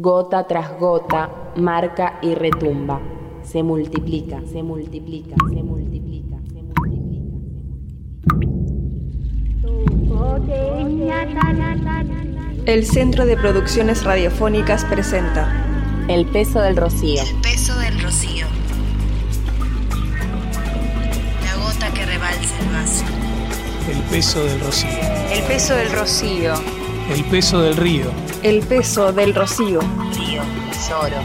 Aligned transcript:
Gota 0.00 0.46
tras 0.46 0.78
gota, 0.78 1.52
marca 1.56 2.20
y 2.22 2.36
retumba. 2.36 3.00
Se 3.42 3.64
multiplica, 3.64 4.40
se 4.46 4.62
multiplica, 4.62 5.34
se 5.52 5.60
multiplica, 5.60 6.38
se 6.52 6.62
multiplica. 6.62 7.18
El 12.64 12.86
Centro 12.86 13.26
de 13.26 13.36
Producciones 13.36 14.04
Radiofónicas 14.04 14.84
presenta 14.84 15.66
El 16.06 16.26
peso 16.26 16.60
del 16.60 16.76
rocío. 16.76 17.20
El 17.20 17.40
peso 17.40 17.76
del 17.80 18.00
rocío. 18.00 18.46
La 21.42 21.56
gota 21.56 21.92
que 21.92 22.06
rebalsa 22.06 22.56
el 22.60 22.72
vaso. 22.72 23.04
El 23.90 24.00
peso 24.04 24.44
del 24.44 24.60
rocío. 24.60 24.90
El 25.32 25.42
peso 25.42 25.74
del 25.74 25.90
rocío. 25.90 26.77
El 27.10 27.24
peso 27.24 27.60
del 27.62 27.76
río. 27.76 28.10
El 28.42 28.60
peso 28.60 29.12
del 29.12 29.34
rocío. 29.34 29.80
Río, 30.14 30.42
lloro, 30.88 31.16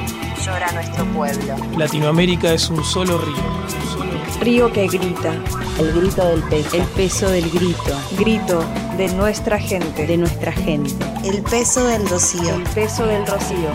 llora 0.43 0.71
nuestro 0.71 1.05
pueblo. 1.07 1.55
Latinoamérica 1.77 2.53
es 2.53 2.69
un 2.69 2.83
solo 2.83 3.17
río. 3.17 4.41
Río 4.41 4.71
que 4.71 4.87
grita. 4.87 5.33
El 5.79 5.91
grito 5.93 6.25
del 6.25 6.41
peso. 6.43 6.75
El 6.77 6.83
peso 6.83 7.29
del 7.29 7.49
grito 7.49 7.97
Grito 8.17 8.63
de 8.97 9.07
nuestra 9.13 9.59
gente. 9.59 10.07
de 10.07 10.17
nuestra 10.17 10.51
gente. 10.51 11.05
El 11.25 11.41
peso 11.43 11.85
del 11.85 12.07
rocío. 12.07 12.55
El 12.55 12.63
peso 12.63 13.05
del 13.05 13.25
rocío. 13.27 13.69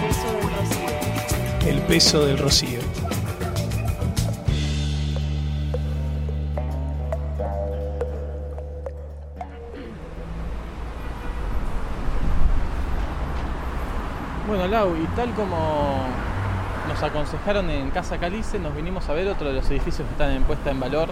El 1.67 1.81
peso 1.83 2.25
del 2.25 2.39
rocío. 2.39 2.78
Lau, 14.69 14.95
y 14.97 15.07
tal 15.17 15.33
como 15.35 15.57
nos 16.89 17.03
aconsejaron 17.03 17.71
en 17.71 17.91
Casa 17.91 18.19
Calice, 18.19 18.59
nos 18.59 18.75
vinimos 18.77 19.09
a 19.09 19.15
ver 19.15 19.29
otro 19.29 19.49
de 19.49 19.55
los 19.55 19.71
edificios 19.71 20.07
que 20.07 20.13
están 20.13 20.31
en 20.31 20.43
puesta 20.43 20.71
en 20.71 20.81
valor 20.81 21.09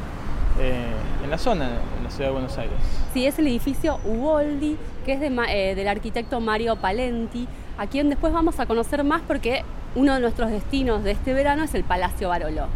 eh, 0.58 0.92
en 1.22 1.30
la 1.30 1.38
zona, 1.38 1.68
en 1.96 2.04
la 2.04 2.10
ciudad 2.10 2.28
de 2.28 2.32
Buenos 2.32 2.56
Aires. 2.58 2.76
Sí, 3.12 3.26
es 3.26 3.38
el 3.38 3.46
edificio 3.46 3.98
Uboldi, 4.04 4.76
que 5.04 5.14
es 5.14 5.20
de 5.20 5.34
eh, 5.48 5.74
del 5.74 5.88
arquitecto 5.88 6.40
Mario 6.40 6.76
Palenti, 6.76 7.48
a 7.78 7.86
quien 7.86 8.10
después 8.10 8.32
vamos 8.32 8.60
a 8.60 8.66
conocer 8.66 9.04
más 9.04 9.22
porque 9.26 9.64
uno 9.94 10.14
de 10.14 10.20
nuestros 10.20 10.50
destinos 10.50 11.02
de 11.02 11.12
este 11.12 11.32
verano 11.32 11.64
es 11.64 11.74
el 11.74 11.84
Palacio 11.84 12.28
Barolo. 12.28 12.66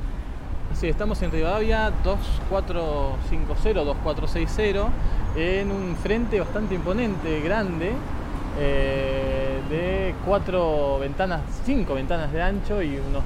Sí, 0.75 0.89
estamos 0.89 1.20
en 1.22 1.31
Rivadavia 1.33 1.91
2450, 2.05 3.84
2460, 3.84 4.89
en 5.37 5.70
un 5.70 5.97
frente 5.97 6.39
bastante 6.39 6.75
imponente, 6.75 7.41
grande, 7.41 7.92
eh, 8.61 9.58
de 9.70 10.14
cuatro 10.27 10.98
ventanas, 11.00 11.41
cinco 11.64 11.94
ventanas 11.94 12.30
de 12.33 12.42
ancho 12.42 12.83
y 12.83 12.97
unos 13.08 13.22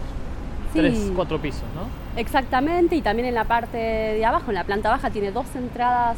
Sí. 0.72 0.80
tres, 0.80 1.12
cuatro 1.14 1.38
pisos, 1.40 1.62
¿no? 1.74 2.20
Exactamente, 2.20 2.96
y 2.96 3.00
también 3.02 3.28
en 3.28 3.34
la 3.34 3.44
parte 3.44 3.76
de 3.76 4.24
abajo, 4.24 4.46
en 4.50 4.54
la 4.56 4.64
planta 4.64 4.90
baja, 4.90 5.10
tiene 5.10 5.30
dos 5.30 5.46
entradas 5.54 6.16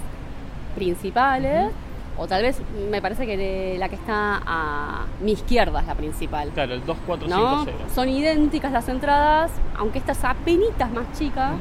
principales, 0.75 1.71
o 2.19 2.27
tal 2.27 2.43
vez 2.43 2.61
me 2.91 3.03
parece 3.03 3.27
que 3.27 3.37
de- 3.37 3.77
la 3.79 3.89
que 3.89 3.97
está 3.97 4.41
a 4.47 5.05
mi 5.23 5.33
izquierda 5.33 5.81
es 5.81 5.87
la 5.87 5.95
principal. 5.95 6.49
Claro, 6.55 6.73
el 6.75 6.81
¿no? 6.81 6.87
2450. 6.87 7.95
Son 7.95 8.09
idénticas 8.09 8.73
las 8.73 8.89
entradas, 8.89 9.51
aunque 9.79 9.99
esta 9.99 10.13
es 10.13 10.25
apenas 10.25 10.91
más 10.95 11.05
chica. 11.19 11.53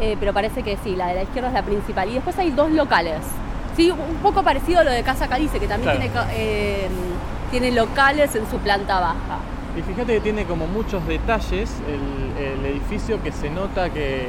Eh, 0.00 0.16
pero 0.18 0.32
parece 0.32 0.62
que 0.62 0.76
sí, 0.78 0.96
la 0.96 1.08
de 1.08 1.14
la 1.14 1.22
izquierda 1.22 1.48
es 1.48 1.54
la 1.54 1.62
principal. 1.62 2.08
Y 2.10 2.14
después 2.14 2.36
hay 2.38 2.50
dos 2.50 2.70
locales. 2.70 3.20
Sí, 3.76 3.90
un 3.90 4.16
poco 4.22 4.42
parecido 4.42 4.80
a 4.80 4.84
lo 4.84 4.90
de 4.90 5.02
Casa 5.02 5.28
Calice, 5.28 5.58
que 5.58 5.66
también 5.66 5.96
Claro. 5.96 6.26
tiene, 6.28 6.30
eh, 6.36 6.88
tiene 7.50 7.70
locales 7.72 8.34
en 8.34 8.48
su 8.50 8.58
planta 8.58 9.00
baja. 9.00 9.38
Y 9.76 9.82
fíjate 9.82 10.14
que 10.14 10.20
tiene 10.20 10.44
como 10.44 10.66
muchos 10.66 11.06
detalles 11.06 11.70
el, 11.88 12.44
el 12.44 12.66
edificio 12.66 13.22
que 13.22 13.32
se 13.32 13.48
nota 13.48 13.88
que, 13.88 14.24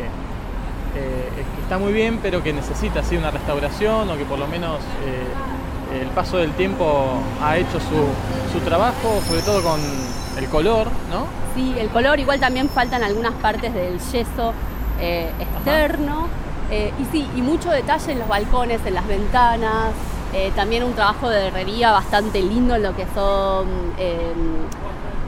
eh, 0.95 1.29
que 1.55 1.61
está 1.61 1.77
muy 1.77 1.91
bien, 1.91 2.19
pero 2.23 2.41
que 2.41 2.53
necesita 2.53 3.01
así 3.01 3.17
una 3.17 3.31
restauración 3.31 4.09
o 4.09 4.17
que 4.17 4.23
por 4.23 4.39
lo 4.39 4.47
menos 4.47 4.77
eh, 5.05 5.99
el 6.01 6.07
paso 6.07 6.37
del 6.37 6.51
tiempo 6.53 6.85
ha 7.43 7.57
hecho 7.57 7.79
su, 7.81 8.53
su 8.57 8.59
trabajo, 8.63 9.19
sobre 9.27 9.41
todo 9.41 9.61
con 9.61 9.79
el 10.37 10.47
color, 10.47 10.87
¿no? 11.11 11.25
Sí, 11.55 11.75
el 11.77 11.89
color, 11.89 12.19
igual 12.19 12.39
también 12.39 12.69
faltan 12.69 13.03
algunas 13.03 13.33
partes 13.33 13.73
del 13.73 13.99
yeso 13.99 14.53
eh, 15.01 15.29
externo. 15.39 16.27
Eh, 16.73 16.91
y 16.99 17.05
sí, 17.11 17.29
y 17.35 17.41
mucho 17.43 17.69
detalle 17.69 18.13
en 18.13 18.19
los 18.19 18.27
balcones, 18.27 18.81
en 18.83 18.95
las 18.95 19.05
ventanas. 19.07 19.91
Eh, 20.33 20.51
también 20.55 20.83
un 20.83 20.93
trabajo 20.93 21.29
de 21.29 21.47
herrería 21.49 21.91
bastante 21.91 22.41
lindo 22.41 22.73
en 22.75 22.81
lo 22.81 22.95
que 22.95 23.05
son 23.13 23.67
eh, 23.99 24.33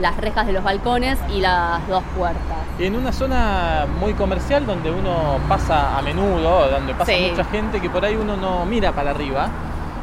las 0.02 0.18
rejas 0.18 0.48
de 0.48 0.54
los 0.54 0.64
balcones 0.64 1.20
y 1.32 1.42
las 1.42 1.88
dos 1.88 2.02
puertas. 2.18 2.58
En 2.80 2.96
una 2.96 3.12
zona 3.14 3.86
muy 4.00 4.14
comercial 4.14 4.66
donde 4.66 4.90
uno 4.90 5.38
pasa 5.48 5.96
a 6.00 6.02
menudo, 6.02 6.68
donde 6.72 6.96
pasa 6.96 7.12
Sí. 7.12 7.28
mucha 7.30 7.46
gente 7.46 7.80
que 7.80 7.92
por 7.92 8.04
ahí 8.04 8.16
uno 8.16 8.36
no 8.36 8.66
mira 8.66 8.92
para 8.94 9.12
arriba, 9.12 9.48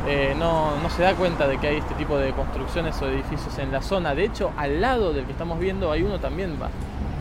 eh, 0.07 0.37
no, 0.39 0.77
no 0.81 0.91
se 0.91 1.03
da 1.03 1.15
cuenta 1.15 1.49
de 1.49 1.59
que 1.59 1.67
hay 1.67 1.77
este 1.79 1.95
tipo 1.95 2.17
de 2.19 2.31
construcciones 2.33 3.03
o 3.03 3.09
edificios 3.09 3.59
en 3.59 3.73
la 3.73 3.83
zona. 3.83 4.15
De 4.15 4.25
hecho, 4.25 4.53
al 4.57 4.81
lado 4.81 5.13
del 5.13 5.25
que 5.25 5.33
estamos 5.33 5.59
viendo 5.59 5.91
hay 5.91 6.05
uno 6.05 6.21
también 6.21 6.57
va- 6.63 6.71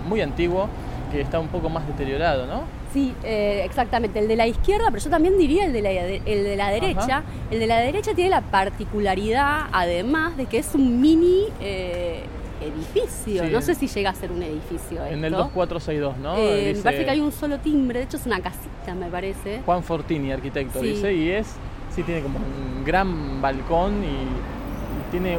muy 0.08 0.22
antiguo 0.22 0.68
que 1.12 1.22
está 1.22 1.40
un 1.40 1.48
poco 1.48 1.70
más 1.70 1.86
deteriorado, 1.88 2.48
¿no? 2.48 2.64
Sí, 2.94 3.14
eh, 3.24 3.62
exactamente, 3.66 4.20
el 4.20 4.28
de 4.28 4.36
la 4.36 4.48
izquierda, 4.48 4.86
pero 4.92 5.04
yo 5.04 5.10
también 5.10 5.38
diría 5.38 5.66
el 5.66 5.74
de 5.74 5.82
la, 5.82 5.92
el 5.92 6.44
de 6.44 6.56
la 6.56 6.70
derecha. 6.70 7.02
Ajá. 7.20 7.24
El 7.50 7.60
de 7.60 7.68
la 7.68 7.80
derecha 7.80 8.14
tiene 8.14 8.30
la 8.30 8.42
particularidad, 8.42 9.68
además, 9.72 10.36
de 10.38 10.46
que 10.46 10.58
es 10.58 10.74
un 10.76 11.00
mini 11.00 11.46
eh, 11.62 12.24
edificio. 12.62 13.44
Sí. 13.46 13.50
No 13.52 13.62
sé 13.62 13.76
si 13.76 13.88
llega 13.88 14.10
a 14.10 14.14
ser 14.14 14.32
un 14.32 14.44
edificio. 14.44 15.06
En 15.06 15.20
el 15.24 15.34
esto. 15.34 15.38
2462, 15.38 16.18
¿no? 16.18 16.36
Eh, 16.38 16.68
Dice 16.70 16.78
me 16.80 16.84
parece 16.84 17.06
que 17.06 17.12
hay 17.12 17.20
un 17.22 17.32
solo 17.32 17.60
timbre, 17.60 18.00
de 18.00 18.06
hecho 18.06 18.18
es 18.18 18.26
una 18.26 18.42
casita, 18.42 18.94
me 18.96 19.08
parece. 19.10 19.62
Juan 19.66 19.84
Fortini, 19.84 20.32
arquitecto, 20.32 20.80
Sí. 20.82 20.88
dice, 20.88 21.14
y 21.14 21.30
es, 21.32 21.48
sí, 21.96 22.04
tiene 22.04 22.22
como 22.22 22.40
un 22.40 22.84
gran 22.86 23.42
balcón 23.42 24.04
y, 24.04 24.08
y 24.08 25.12
tiene 25.12 25.38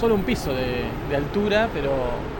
solo 0.00 0.14
un 0.14 0.22
piso 0.22 0.52
de, 0.54 0.84
de 1.10 1.16
altura, 1.16 1.68
pero 1.74 1.90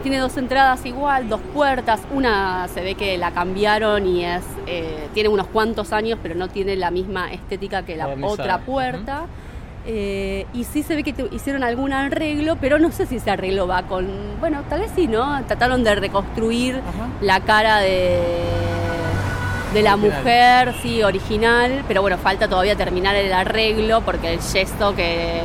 Tiene 0.01 0.17
dos 0.17 0.35
entradas 0.37 0.83
igual, 0.85 1.29
dos 1.29 1.41
puertas. 1.53 2.01
Una 2.11 2.67
se 2.73 2.81
ve 2.81 2.95
que 2.95 3.17
la 3.17 3.31
cambiaron 3.31 4.07
y 4.07 4.25
es 4.25 4.43
eh, 4.65 5.07
tiene 5.13 5.29
unos 5.29 5.47
cuantos 5.47 5.93
años, 5.93 6.17
pero 6.23 6.33
no 6.35 6.47
tiene 6.47 6.75
la 6.75 6.89
misma 6.89 7.31
estética 7.31 7.83
que 7.83 7.95
la 7.95 8.05
Modernizada. 8.05 8.33
otra 8.43 8.57
puerta. 8.65 9.25
Eh, 9.85 10.45
y 10.53 10.63
sí 10.63 10.83
se 10.83 10.95
ve 10.95 11.03
que 11.03 11.13
hicieron 11.31 11.63
algún 11.63 11.91
arreglo, 11.93 12.55
pero 12.61 12.77
no 12.79 12.91
sé 12.91 13.05
si 13.07 13.15
ese 13.17 13.31
arreglo 13.31 13.67
va 13.67 13.83
con. 13.83 14.07
Bueno, 14.39 14.63
tal 14.69 14.81
vez 14.81 14.91
sí, 14.95 15.07
¿no? 15.07 15.43
Trataron 15.45 15.83
de 15.83 15.95
reconstruir 15.95 16.79
la 17.19 17.39
cara 17.41 17.79
de, 17.79 18.19
de 19.73 19.81
la 19.81 19.95
Original. 19.95 19.97
mujer, 19.97 20.75
sí, 20.83 21.01
original, 21.01 21.83
pero 21.87 22.01
bueno, 22.01 22.17
falta 22.17 22.47
todavía 22.47 22.75
terminar 22.75 23.15
el 23.15 23.31
arreglo 23.33 24.01
porque 24.01 24.33
el 24.33 24.41
gesto 24.41 24.93
que 24.95 25.41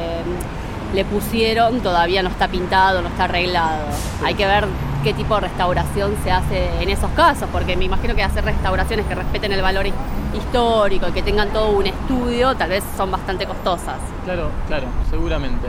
le 0.95 1.05
pusieron 1.05 1.81
todavía 1.81 2.23
no 2.23 2.29
está 2.29 2.49
pintado, 2.49 3.03
no 3.03 3.09
está 3.09 3.25
arreglado. 3.25 3.85
Hay 4.25 4.35
que 4.35 4.47
ver 4.47 4.67
qué 5.05 5.13
tipo 5.15 5.35
de 5.37 5.43
restauración 5.43 6.15
se 6.25 6.31
hace 6.33 6.83
en 6.83 6.89
esos 6.91 7.11
casos, 7.11 7.49
porque 7.53 7.77
me 7.77 7.85
imagino 7.85 8.15
que 8.15 8.23
hacer 8.23 8.45
restauraciones 8.45 9.07
que 9.07 9.15
respeten 9.15 9.53
el 9.53 9.63
valor 9.63 9.87
hi- 9.87 9.93
histórico 10.37 11.09
y 11.09 11.13
que 11.13 11.23
tengan 11.23 11.49
todo 11.51 11.71
un 11.71 11.87
estudio, 11.87 12.55
tal 12.57 12.71
vez 12.71 12.83
son 12.97 13.11
bastante 13.11 13.47
costosas. 13.47 13.97
claro, 14.25 14.49
claro, 14.67 14.87
seguramente. 15.11 15.69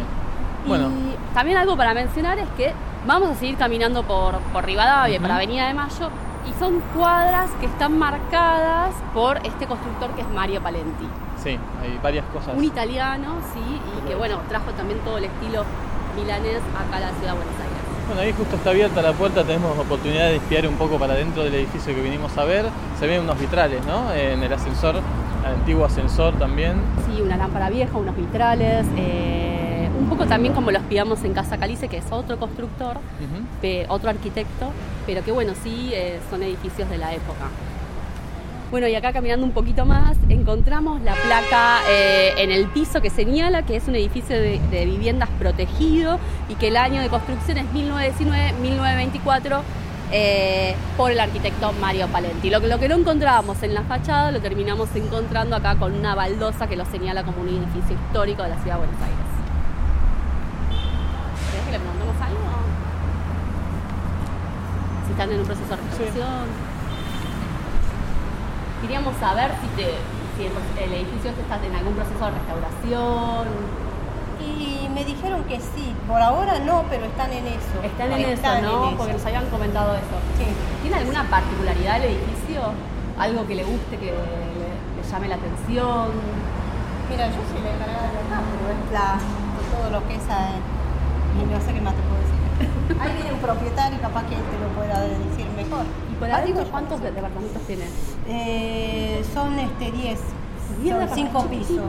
Bueno, 0.66 0.88
Y 0.90 1.34
también 1.34 1.58
algo 1.58 1.78
para 1.78 1.94
mencionar 1.94 2.38
es 2.40 2.48
que 2.58 2.74
vamos 3.06 3.30
a 3.30 3.36
seguir 3.36 3.56
caminando 3.58 4.04
por, 4.04 4.38
por 4.52 4.66
Rivadavia, 4.66 5.18
Ujú. 5.18 5.22
por 5.28 5.32
Avenida 5.32 5.68
de 5.68 5.74
Mayo, 5.74 6.10
y 6.48 6.60
son 6.60 6.82
cuadras 6.96 7.50
que 7.60 7.66
están 7.66 7.98
marcadas 7.98 8.94
por 9.14 9.38
este 9.46 9.68
constructor 9.68 10.12
que 10.12 10.22
es 10.22 10.30
Mario 10.30 10.62
Palenti. 10.62 11.08
sí, 11.44 11.58
hay 11.82 12.00
varias 12.02 12.26
cosas. 12.34 12.56
Un 12.56 12.64
italiano, 12.64 13.36
sí, 13.54 13.60
y 13.60 14.08
que 14.08 14.16
bueno, 14.16 14.40
trajo 14.48 14.72
también 14.72 15.00
todo 15.00 15.18
el 15.18 15.26
estilo 15.26 15.64
milanés 16.16 16.62
acá 16.76 16.98
a 16.98 17.00
la 17.00 17.10
ciudad 17.12 17.34
de 17.34 17.38
Buenos 17.38 17.54
Aires. 17.54 17.78
Bueno, 18.08 18.22
ahí 18.22 18.34
justo 18.34 18.56
está 18.56 18.70
abierta 18.70 19.02
la 19.02 19.12
puerta, 19.14 19.44
tenemos 19.44 19.78
oportunidad 19.78 20.28
de 20.28 20.38
espiar 20.38 20.68
un 20.68 20.76
poco 20.76 20.98
para 20.98 21.14
dentro 21.14 21.44
del 21.44 21.54
edificio 21.56 21.94
que 21.94 22.02
vinimos 22.02 22.38
a 22.38 22.46
ver. 22.46 22.66
Se 23.00 23.06
ven 23.06 23.22
unos 23.22 23.38
vitrales, 23.38 23.86
¿no? 23.86 24.12
En 24.14 24.42
el 24.42 24.52
ascensor, 24.54 24.96
el 24.96 25.54
antiguo 25.54 25.84
ascensor 25.86 26.34
también. 26.36 26.78
Sí, 27.06 27.22
una 27.22 27.36
lámpara 27.36 27.70
vieja, 27.70 27.98
unos 27.98 28.16
vitrales, 28.16 28.88
eh, 28.96 29.47
un 29.98 30.10
poco 30.10 30.26
también 30.26 30.54
como 30.54 30.72
los 30.72 30.84
pillamos 30.84 31.24
en 31.24 31.34
Casa 31.34 31.58
Calice, 31.58 31.88
que 31.88 31.98
es 31.98 32.06
otro 32.12 32.40
constructor, 32.40 32.98
otro 33.90 34.10
arquitecto, 34.10 34.72
pero 35.06 35.24
que 35.24 35.32
bueno, 35.32 35.54
sí 35.64 35.92
eh, 35.94 36.20
son 36.30 36.44
edificios 36.44 36.90
de 36.90 36.98
la 36.98 37.14
época. 37.14 37.48
Bueno, 38.70 38.88
y 38.88 38.96
acá 38.96 39.14
caminando 39.14 39.46
un 39.46 39.54
poquito 39.54 39.86
más, 39.86 40.18
encontramos 40.28 41.02
la 41.02 41.14
placa 41.16 41.80
eh, 41.90 42.34
en 42.38 42.52
el 42.52 42.68
piso 42.68 43.02
que 43.02 43.10
señala 43.10 43.64
que 43.64 43.78
es 43.78 43.88
un 43.88 43.96
edificio 43.96 44.36
de, 44.36 44.60
de 44.72 44.86
viviendas 44.86 45.30
protegido 45.40 46.20
y 46.50 46.56
que 46.56 46.68
el 46.68 46.76
año 46.76 47.02
de 47.02 47.08
construcción 47.08 47.60
es 47.60 47.66
1919-1924 47.68 49.62
eh, 50.10 50.74
por 50.96 51.12
el 51.12 51.20
arquitecto 51.20 51.74
Mario 51.74 52.08
Palenti. 52.08 52.50
Lo, 52.50 52.60
lo 52.60 52.80
que 52.80 52.88
no 52.88 52.96
encontrábamos 52.96 53.62
en 53.64 53.74
la 53.74 53.84
fachada 53.84 54.32
lo 54.32 54.40
terminamos 54.40 54.88
encontrando 54.96 55.56
acá 55.56 55.76
con 55.76 55.94
una 55.94 56.16
baldosa 56.16 56.68
que 56.68 56.78
lo 56.78 56.86
señala 56.86 57.24
como 57.24 57.42
un 57.42 57.50
edificio 57.50 57.96
histórico 57.96 58.44
de 58.44 58.50
la 58.50 58.58
ciudad 58.60 58.76
de 58.76 58.86
Buenos 58.86 59.02
Aires. 59.02 59.18
¿Querés 61.52 61.66
que 61.66 61.72
le 61.72 61.80
preguntemos 61.80 62.16
algo? 62.22 62.38
Están 65.18 65.34
en 65.34 65.40
un 65.40 65.48
proceso 65.48 65.70
de 65.74 65.82
restauración. 65.82 66.46
Queríamos 68.84 69.18
saber 69.18 69.50
si, 69.58 69.68
te, 69.74 69.90
si 70.38 70.46
el, 70.46 70.54
el 70.54 70.94
edificio 70.94 71.34
este 71.34 71.42
está 71.42 71.58
en 71.58 71.74
algún 71.74 71.98
proceso 71.98 72.22
de 72.22 72.32
restauración. 72.38 73.50
Y 74.46 74.86
me 74.94 75.04
dijeron 75.04 75.42
que 75.46 75.58
sí, 75.58 75.90
por 76.08 76.22
ahora 76.22 76.60
no, 76.60 76.86
pero 76.88 77.06
están 77.06 77.34
en 77.34 77.48
eso. 77.48 77.82
Están 77.82 78.12
en 78.14 78.30
eso, 78.30 78.62
¿no? 78.62 78.94
en 78.94 78.94
eso. 78.94 78.98
Porque 78.98 79.14
nos 79.14 79.26
habían 79.26 79.50
comentado 79.50 79.98
eso. 79.98 80.18
Sí. 80.38 80.46
¿Tiene 80.84 80.98
alguna 80.98 81.24
particularidad 81.24 81.98
el 81.98 82.14
edificio? 82.14 82.62
¿Algo 83.18 83.48
que 83.48 83.56
le 83.56 83.64
guste, 83.64 83.98
que 83.98 84.14
le, 84.14 84.22
le 84.22 85.02
llame 85.02 85.30
la 85.30 85.42
atención? 85.42 86.14
Mira, 87.10 87.26
yo 87.34 87.42
soy 87.50 87.66
la 87.66 87.74
encargada 87.74 88.06
de 88.06 88.22
acá, 88.22 88.38
pero 88.54 88.70
es 88.70 88.86
la, 88.94 89.18
todo 89.74 89.90
lo 89.98 90.08
que 90.08 90.14
es 90.14 90.22
y 90.22 91.42
no 91.50 91.60
sé 91.60 91.74
qué 91.74 91.82
más 91.82 91.96
te 91.98 92.02
puedo 92.06 92.22
decir. 92.22 92.70
Ahí 93.00 93.14
viene 93.14 93.34
un 93.34 93.40
propietario, 93.40 94.00
capaz 94.02 94.24
que 94.24 94.36
te 94.36 94.58
lo 94.60 94.68
pueda 94.76 95.02
decir 95.02 95.46
mejor. 95.56 95.86
¿Y 96.12 96.16
por 96.16 96.32
Ah, 96.32 96.38
adentro 96.38 96.64
cuántos 96.72 97.02
de- 97.02 97.12
departamentos 97.12 97.62
tiene? 97.64 97.86
Eh, 98.28 99.24
son 99.34 99.60
este 99.60 99.92
10. 99.92 100.20
Diez 100.82 100.96
Son 100.96 101.10
cinco 101.16 101.46
pisos. 101.48 101.80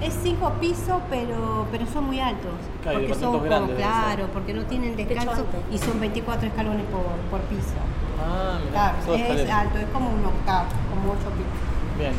Es 0.00 0.14
cinco 0.22 0.50
pisos, 0.60 1.00
pero, 1.08 1.66
pero 1.72 1.86
son 1.86 2.04
muy 2.04 2.20
altos. 2.20 2.52
Claro, 2.82 2.98
porque 3.00 3.14
son 3.14 3.32
como- 3.32 3.44
claro, 3.76 4.28
porque 4.32 4.52
no 4.54 4.62
tienen 4.64 4.94
descanso 4.96 5.44
y 5.72 5.78
son 5.78 5.98
24 6.00 6.46
escalones 6.48 6.84
por, 6.92 7.04
por 7.30 7.40
piso. 7.48 7.72
Ah, 8.20 8.58
mira, 8.60 8.72
Claro, 8.72 9.14
es 9.14 9.20
escalera. 9.22 9.60
alto, 9.60 9.78
es 9.78 9.86
como 9.92 10.10
un 10.10 10.24
octavo, 10.24 10.66
como 10.90 11.12
ocho 11.12 11.30
pisos. 11.36 11.98
Bien, 11.98 12.12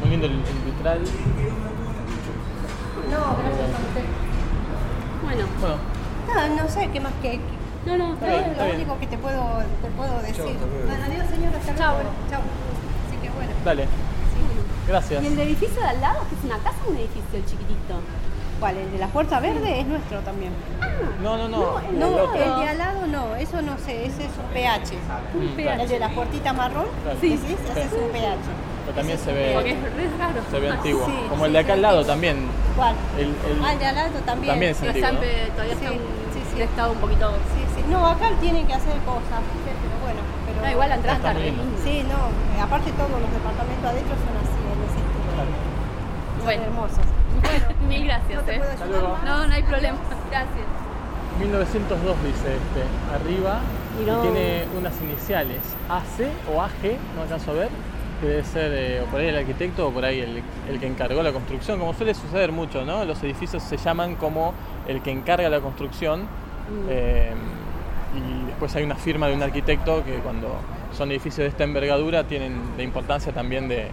muy 0.00 0.10
lindo 0.10 0.26
el, 0.26 0.32
el 0.32 0.72
vitral. 0.72 1.00
No, 3.10 3.18
gracias 3.42 3.68
a 3.68 3.88
usted. 3.88 4.04
Bueno, 5.24 5.44
Bueno, 5.60 5.76
No, 6.56 6.62
no 6.62 6.68
sé 6.68 6.88
qué 6.92 7.00
más 7.00 7.12
que. 7.22 7.40
No, 7.88 7.96
no, 7.96 8.14
Está 8.14 8.26
No, 8.26 8.32
bien, 8.32 8.50
es 8.52 8.58
lo 8.58 8.64
bien. 8.64 8.76
único 8.76 8.98
que 9.00 9.06
te 9.06 9.18
puedo, 9.18 9.42
te 9.82 9.88
puedo 9.96 10.14
decir. 10.22 10.56
Bueno, 10.86 11.04
adiós, 11.04 11.26
señora. 11.30 11.56
Hasta 11.58 11.74
Chao. 11.74 11.94
luego. 11.94 12.10
Chao. 12.30 12.40
Así 13.08 13.16
que 13.22 13.30
bueno. 13.30 13.52
dale. 13.64 13.86
Gracias. 14.86 15.22
¿Y 15.22 15.26
el 15.26 15.38
edificio 15.40 15.80
de 15.82 15.88
al 15.88 16.00
lado, 16.00 16.20
que 16.28 16.34
es 16.34 16.44
una 16.44 16.58
casa 16.64 16.76
o 16.86 16.90
un 16.90 16.96
edificio 16.96 17.40
chiquitito? 17.44 18.00
¿Cuál? 18.58 18.76
El 18.78 18.90
de 18.90 18.98
la 18.98 19.06
puerta 19.08 19.38
verde 19.38 19.80
es 19.80 19.86
nuestro 19.86 20.18
también. 20.20 20.50
No, 21.22 21.36
no, 21.36 21.46
no. 21.48 21.78
el 21.78 21.98
No, 21.98 22.34
el 22.34 22.60
de 22.62 22.68
al 22.68 22.78
lado 22.78 23.06
no, 23.06 23.36
eso 23.36 23.60
no 23.62 23.76
sé, 23.78 24.06
ese 24.06 24.24
es 24.24 24.30
un 24.36 24.46
PH. 24.52 24.96
Mm, 25.34 25.54
claro. 25.62 25.82
El 25.82 25.88
de 25.88 25.98
la 26.00 26.08
puertita 26.08 26.52
marrón, 26.52 26.86
Claro. 27.04 27.18
sí, 27.20 27.36
Sí. 27.38 27.54
ese 27.70 27.82
es 27.82 27.92
un 27.92 28.10
PH. 28.10 28.38
Pero 28.86 28.96
también 28.96 29.18
Ese 29.18 29.24
se 29.26 29.30
es 29.44 29.48
un 29.48 29.54
Porque 29.54 29.74
ve, 29.74 30.04
es 30.06 30.18
raro. 30.18 30.40
se 30.50 30.58
ve 30.58 30.70
antiguo. 30.70 31.06
Sí, 31.06 31.12
Como 31.28 31.42
sí, 31.42 31.46
el 31.46 31.52
de 31.52 31.58
acá 31.58 31.72
al 31.74 31.82
lado 31.82 32.04
también. 32.06 32.46
¿Cuál? 32.74 32.94
El, 33.18 33.26
el- 33.26 33.34
Ah, 33.64 33.72
el 33.74 33.78
de 33.78 33.86
al 33.86 33.94
lado 33.94 34.18
también. 34.24 34.52
También 34.52 34.72
es 34.72 34.82
antiguo. 34.82 35.10
¿no? 35.12 35.18
todavía 35.18 35.74
Sí, 35.78 35.84
está 35.84 35.86
en 35.94 35.98
sí, 35.98 36.40
sí. 36.50 36.56
un 36.56 36.62
estado 36.62 36.92
un 36.92 36.98
poquito... 36.98 37.32
No, 37.90 38.06
acá 38.06 38.30
tienen 38.40 38.66
que 38.66 38.74
hacer 38.74 38.96
cosas, 39.02 39.40
pero 39.64 39.96
bueno. 40.04 40.20
Pero... 40.46 40.60
No, 40.60 40.70
igual 40.70 40.90
lindo. 40.90 41.62
linda. 41.62 41.62
Sí, 41.82 42.04
no, 42.04 42.28
eh, 42.56 42.60
aparte 42.60 42.92
todos 42.92 43.10
los 43.10 43.30
departamentos 43.32 43.84
adentro 43.84 44.14
son 44.16 44.34
así, 44.36 44.60
en 44.60 44.80
ese 44.84 44.98
estilo. 44.98 45.28
Claro. 45.34 45.52
Son 46.36 46.44
Bueno. 46.44 46.62
hermosos. 46.64 47.06
Bueno, 47.42 47.66
mil 47.88 48.04
gracias. 48.04 48.34
¿No 48.34 48.42
te 48.44 48.56
eh. 48.56 48.58
puedo 48.58 48.72
ayudar? 48.72 49.24
No, 49.24 49.46
no 49.46 49.54
hay 49.54 49.62
problema. 49.62 49.98
Gracias. 50.30 50.66
1902 51.38 52.16
dice 52.24 52.56
este, 52.56 52.82
arriba, 53.14 53.60
y 54.00 54.04
tiene 54.04 54.64
unas 54.76 55.00
iniciales, 55.00 55.60
AC 55.88 56.26
o 56.52 56.60
AG, 56.60 56.98
no 57.14 57.22
alcanzo 57.22 57.52
a 57.52 57.54
ver, 57.54 57.68
que 58.20 58.26
debe 58.26 58.44
ser 58.44 58.72
eh, 58.74 59.02
o 59.02 59.06
por 59.06 59.20
ahí 59.20 59.28
el 59.28 59.36
arquitecto 59.36 59.86
o 59.86 59.90
por 59.92 60.04
ahí 60.04 60.20
el, 60.20 60.42
el 60.68 60.80
que 60.80 60.86
encargó 60.88 61.22
la 61.22 61.32
construcción, 61.32 61.78
como 61.78 61.94
suele 61.94 62.14
suceder 62.14 62.50
mucho, 62.50 62.84
¿no? 62.84 63.04
Los 63.04 63.22
edificios 63.22 63.62
se 63.62 63.76
llaman 63.76 64.16
como 64.16 64.52
el 64.88 65.00
que 65.00 65.12
encarga 65.12 65.48
la 65.48 65.60
construcción 65.60 66.26
eh, 66.88 67.32
y 68.16 68.46
después 68.46 68.74
hay 68.76 68.84
una 68.84 68.96
firma 68.96 69.26
de 69.28 69.34
un 69.34 69.42
arquitecto 69.42 70.04
que 70.04 70.14
cuando 70.18 70.48
son 70.96 71.10
edificios 71.10 71.44
de 71.44 71.48
esta 71.48 71.64
envergadura 71.64 72.24
tienen 72.24 72.58
la 72.76 72.82
importancia 72.82 73.32
también 73.32 73.68
de, 73.68 73.88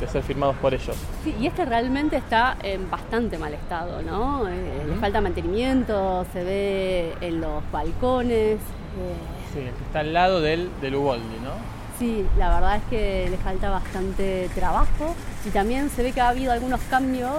de 0.00 0.08
ser 0.08 0.22
firmados 0.22 0.56
por 0.56 0.74
ellos. 0.74 0.96
Sí, 1.24 1.34
y 1.40 1.46
este 1.46 1.64
realmente 1.64 2.16
está 2.16 2.56
en 2.62 2.90
bastante 2.90 3.38
mal 3.38 3.54
estado, 3.54 4.02
¿no? 4.02 4.48
Eh, 4.48 4.52
Le 4.88 4.96
falta 4.96 5.20
mantenimiento, 5.20 6.26
se 6.32 6.42
ve 6.44 7.14
en 7.20 7.40
los 7.40 7.62
balcones. 7.70 8.56
eh, 8.56 9.14
Sí, 9.52 9.60
está 9.86 10.00
al 10.00 10.12
lado 10.14 10.40
del, 10.40 10.68
del 10.80 10.94
Uboldi, 10.94 11.38
¿no? 11.42 11.50
sí, 11.98 12.24
la 12.38 12.48
verdad 12.54 12.76
es 12.76 12.82
que 12.88 13.26
le 13.30 13.36
falta 13.36 13.68
bastante 13.68 14.48
trabajo 14.54 15.14
y 15.44 15.50
también 15.50 15.90
se 15.90 16.02
ve 16.02 16.12
que 16.12 16.20
ha 16.22 16.30
habido 16.30 16.50
algunos 16.50 16.80
cambios 16.88 17.30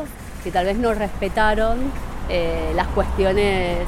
que 0.43 0.51
tal 0.51 0.65
vez 0.67 0.77
no 0.77 0.93
respetaron 0.93 1.79
eh, 2.29 2.71
las 2.75 2.87
cuestiones 2.87 3.87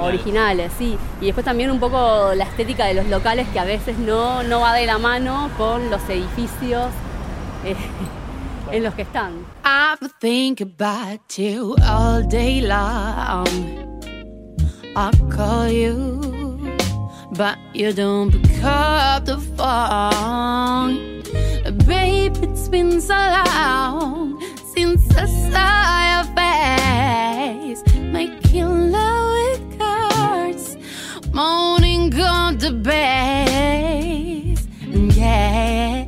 originales, 0.00 0.72
sí. 0.76 0.98
Y 1.20 1.26
después 1.26 1.44
también 1.44 1.70
un 1.70 1.78
poco 1.78 2.34
la 2.34 2.44
estética 2.44 2.86
de 2.86 2.94
los 2.94 3.06
locales 3.06 3.46
que 3.48 3.58
a 3.60 3.64
veces 3.64 3.98
no, 3.98 4.42
no 4.42 4.60
va 4.60 4.74
de 4.74 4.86
la 4.86 4.98
mano 4.98 5.50
con 5.56 5.90
los 5.90 6.02
edificios 6.08 6.88
eh, 7.64 7.76
en 8.72 8.82
los 8.82 8.94
que 8.94 9.02
están. 9.02 9.46
I 9.64 9.96
think 10.20 10.60
about 10.60 11.20
you 11.36 11.76
all 11.86 12.22
day 12.26 12.60
long. 12.60 13.46
I 14.96 15.10
call 15.28 15.68
you, 15.68 16.20
but 17.32 17.58
you 17.74 17.92
don't 17.92 18.30
pick 18.30 18.62
up 18.62 19.24
the 19.24 19.38
phone. 19.56 21.22
Babe, 21.86 22.36
it's 22.42 22.68
been 22.68 23.00
so 23.00 23.14
long 23.14 24.40
since 24.72 25.02
I 25.16 25.26
saw 25.26 26.22
your 26.22 26.34
face. 26.36 26.83
Making 28.24 28.90
love 28.90 29.32
with 29.36 29.78
cards, 29.78 30.78
moaning 31.34 32.08
on 32.18 32.56
the 32.56 32.70
bass. 32.72 34.66
Yeah. 35.18 36.06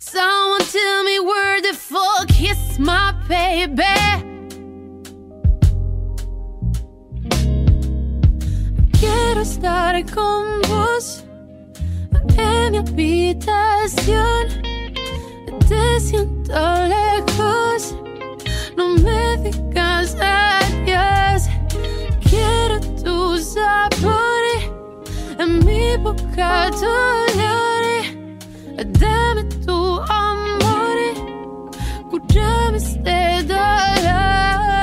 Someone 0.00 0.64
tell 0.72 1.04
me 1.04 1.20
where 1.20 1.62
the 1.62 1.72
fuck 1.72 2.28
is 2.42 2.80
my 2.80 3.12
baby? 3.28 3.84
Quiero 8.98 9.40
estar 9.42 10.04
con 10.12 10.62
vos 10.68 11.22
en 12.36 12.72
mi 12.72 12.78
habitación. 12.78 14.48
Te 15.68 16.00
siento 16.00 16.54
lejos, 16.88 17.94
no 18.76 18.88
me 19.04 19.36
digas 19.38 20.16
adiós. 20.20 21.48
Quiero 22.28 22.80
tu 23.02 23.38
sabor 23.38 24.44
en 25.38 25.64
mi 25.64 25.96
boca, 25.96 26.70
tu 26.70 26.86
olor. 26.86 27.84
Dame 28.98 29.44
tu 29.64 30.00
amor, 30.08 30.98
curame 32.10 32.76
este 32.78 33.42
dolor. 33.44 34.73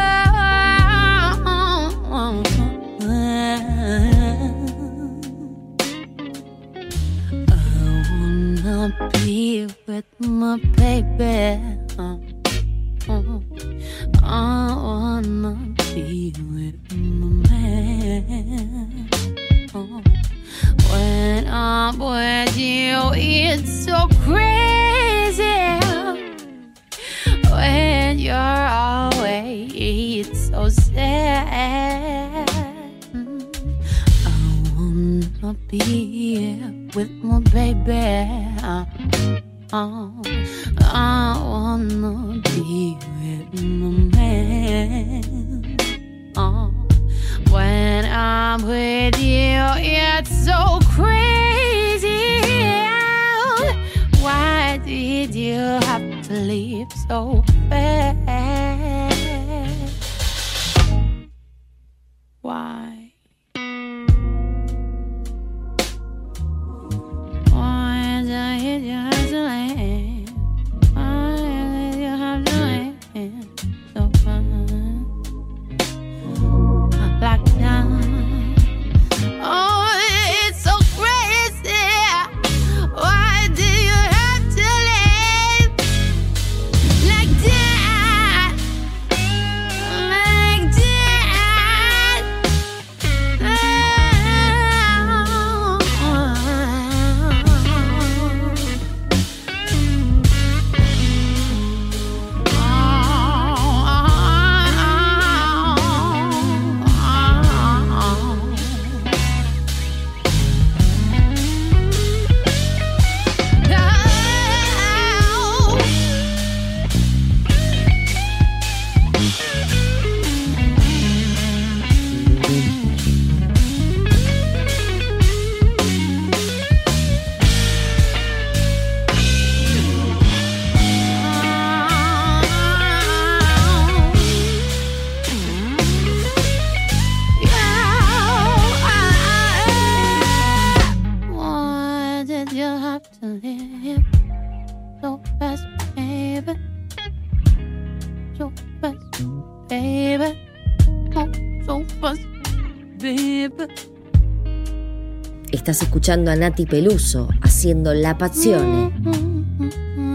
Estás 155.52 155.82
escuchando 155.82 156.30
a 156.30 156.36
Nati 156.36 156.68
Peluso 156.68 157.30
haciendo 157.42 157.96
La 157.96 158.16
Passione 158.16 158.92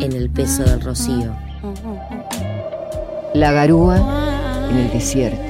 en 0.00 0.12
el 0.12 0.30
peso 0.30 0.62
del 0.62 0.80
rocío. 0.80 1.34
La 3.34 3.50
garúa 3.50 4.68
en 4.70 4.76
el 4.76 4.90
desierto. 4.92 5.42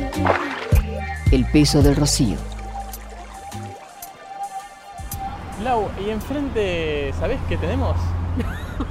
El 1.30 1.44
peso 1.50 1.82
del 1.82 1.96
rocío. 1.96 2.38
Lau, 5.62 5.88
y 6.06 6.10
enfrente, 6.10 7.12
¿sabés 7.18 7.38
qué 7.50 7.58
tenemos? 7.58 7.96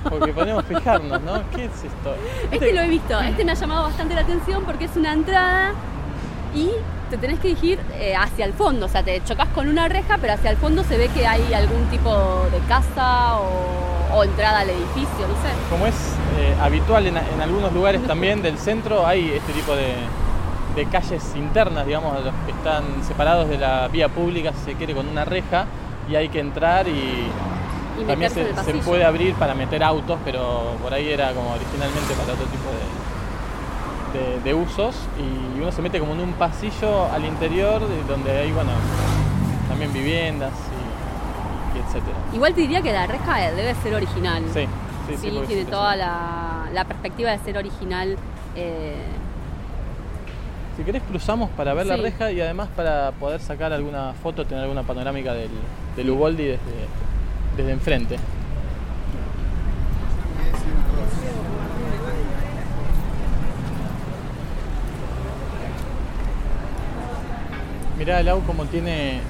Porque 0.07 0.33
podemos 0.33 0.65
fijarnos, 0.65 1.19
¿no? 1.23 1.49
¿Qué 1.49 1.65
es 1.65 1.71
esto? 1.83 2.15
Este 2.51 2.73
lo 2.73 2.81
he 2.81 2.89
visto, 2.89 3.19
este 3.19 3.43
me 3.43 3.53
ha 3.53 3.55
llamado 3.55 3.83
bastante 3.83 4.13
la 4.13 4.21
atención 4.21 4.63
porque 4.65 4.85
es 4.85 4.95
una 4.95 5.13
entrada 5.13 5.73
y 6.53 6.69
te 7.15 7.27
tenés 7.27 7.39
que 7.39 7.47
dirigir 7.49 7.79
eh, 7.93 8.13
hacia 8.15 8.45
el 8.45 8.53
fondo, 8.53 8.87
o 8.87 8.89
sea, 8.89 9.01
te 9.01 9.23
chocas 9.23 9.47
con 9.49 9.69
una 9.69 9.87
reja, 9.87 10.17
pero 10.19 10.33
hacia 10.33 10.51
el 10.51 10.57
fondo 10.57 10.83
se 10.83 10.97
ve 10.97 11.07
que 11.09 11.25
hay 11.25 11.53
algún 11.53 11.85
tipo 11.85 12.09
de 12.51 12.59
casa 12.67 13.37
o, 13.39 14.17
o 14.17 14.23
entrada 14.23 14.59
al 14.59 14.69
edificio, 14.69 15.27
no 15.27 15.35
sé. 15.35 15.49
Como 15.69 15.85
es 15.87 15.95
eh, 16.37 16.53
habitual 16.61 17.07
en, 17.07 17.15
en 17.17 17.41
algunos 17.41 17.71
lugares 17.71 18.05
también 18.05 18.41
del 18.41 18.57
centro, 18.57 19.07
hay 19.07 19.31
este 19.31 19.53
tipo 19.53 19.73
de, 19.75 19.93
de 20.75 20.85
calles 20.89 21.23
internas, 21.35 21.85
digamos, 21.85 22.21
los 22.23 22.33
que 22.45 22.51
están 22.51 22.83
separados 23.07 23.47
de 23.47 23.59
la 23.59 23.87
vía 23.87 24.09
pública, 24.09 24.51
si 24.51 24.71
se 24.71 24.73
quiere, 24.75 24.93
con 24.93 25.07
una 25.07 25.23
reja, 25.23 25.65
y 26.09 26.15
hay 26.15 26.27
que 26.27 26.41
entrar 26.41 26.87
y, 26.87 27.29
Y 28.01 28.03
también 28.05 28.29
se, 28.29 28.53
se 28.53 28.73
puede 28.83 29.05
abrir 29.05 29.35
para 29.35 29.55
meter 29.55 29.81
autos, 29.83 30.19
pero 30.25 30.75
por 30.83 30.93
ahí 30.93 31.09
era 31.09 31.31
como 31.31 31.51
originalmente 31.53 32.13
para 32.13 32.33
otro 32.33 32.45
tipo 32.47 32.69
de, 32.69 32.83
de- 34.15 34.39
de 34.43 34.53
usos, 34.53 34.95
y 35.19 35.59
uno 35.61 35.71
se 35.71 35.81
mete 35.81 35.99
como 35.99 36.13
en 36.13 36.21
un 36.21 36.33
pasillo 36.33 37.11
al 37.11 37.25
interior, 37.25 37.81
de- 37.87 38.03
donde 38.03 38.31
hay, 38.31 38.51
bueno, 38.51 38.71
también 39.67 39.91
viviendas 39.93 40.51
y, 41.73 41.77
y 41.77 41.81
etcétera. 41.81 42.15
Igual 42.33 42.53
te 42.53 42.61
diría 42.61 42.81
que 42.81 42.91
la 42.93 43.07
reja 43.07 43.51
debe 43.51 43.75
ser 43.75 43.93
original. 43.95 44.43
Sí, 44.53 44.65
sí, 45.07 45.17
sí, 45.17 45.31
tiene 45.47 45.65
toda 45.65 45.95
la, 45.95 46.69
la 46.73 46.85
perspectiva 46.85 47.31
de 47.31 47.39
ser 47.39 47.57
original. 47.57 48.17
eh, 48.55 48.95
Si 50.77 50.83
querés 50.83 51.03
cruzamos 51.03 51.49
para 51.51 51.73
ver 51.73 51.85
la 51.85 51.95
reja 51.97 52.31
y 52.31 52.41
además 52.41 52.67
para 52.75 53.11
poder 53.13 53.39
sacar 53.39 53.71
alguna 53.73 54.13
foto, 54.21 54.45
tener 54.45 54.63
alguna 54.63 54.83
panorámica 54.83 55.33
del, 55.33 55.49
del 55.95 56.09
Uboldi 56.09 56.43
desde, 56.43 56.59
desde 57.55 57.71
enfrente. 57.71 58.17
Mirá 67.97 68.21
Lau 68.23 68.41
como 68.41 68.65
tiene 68.65 69.21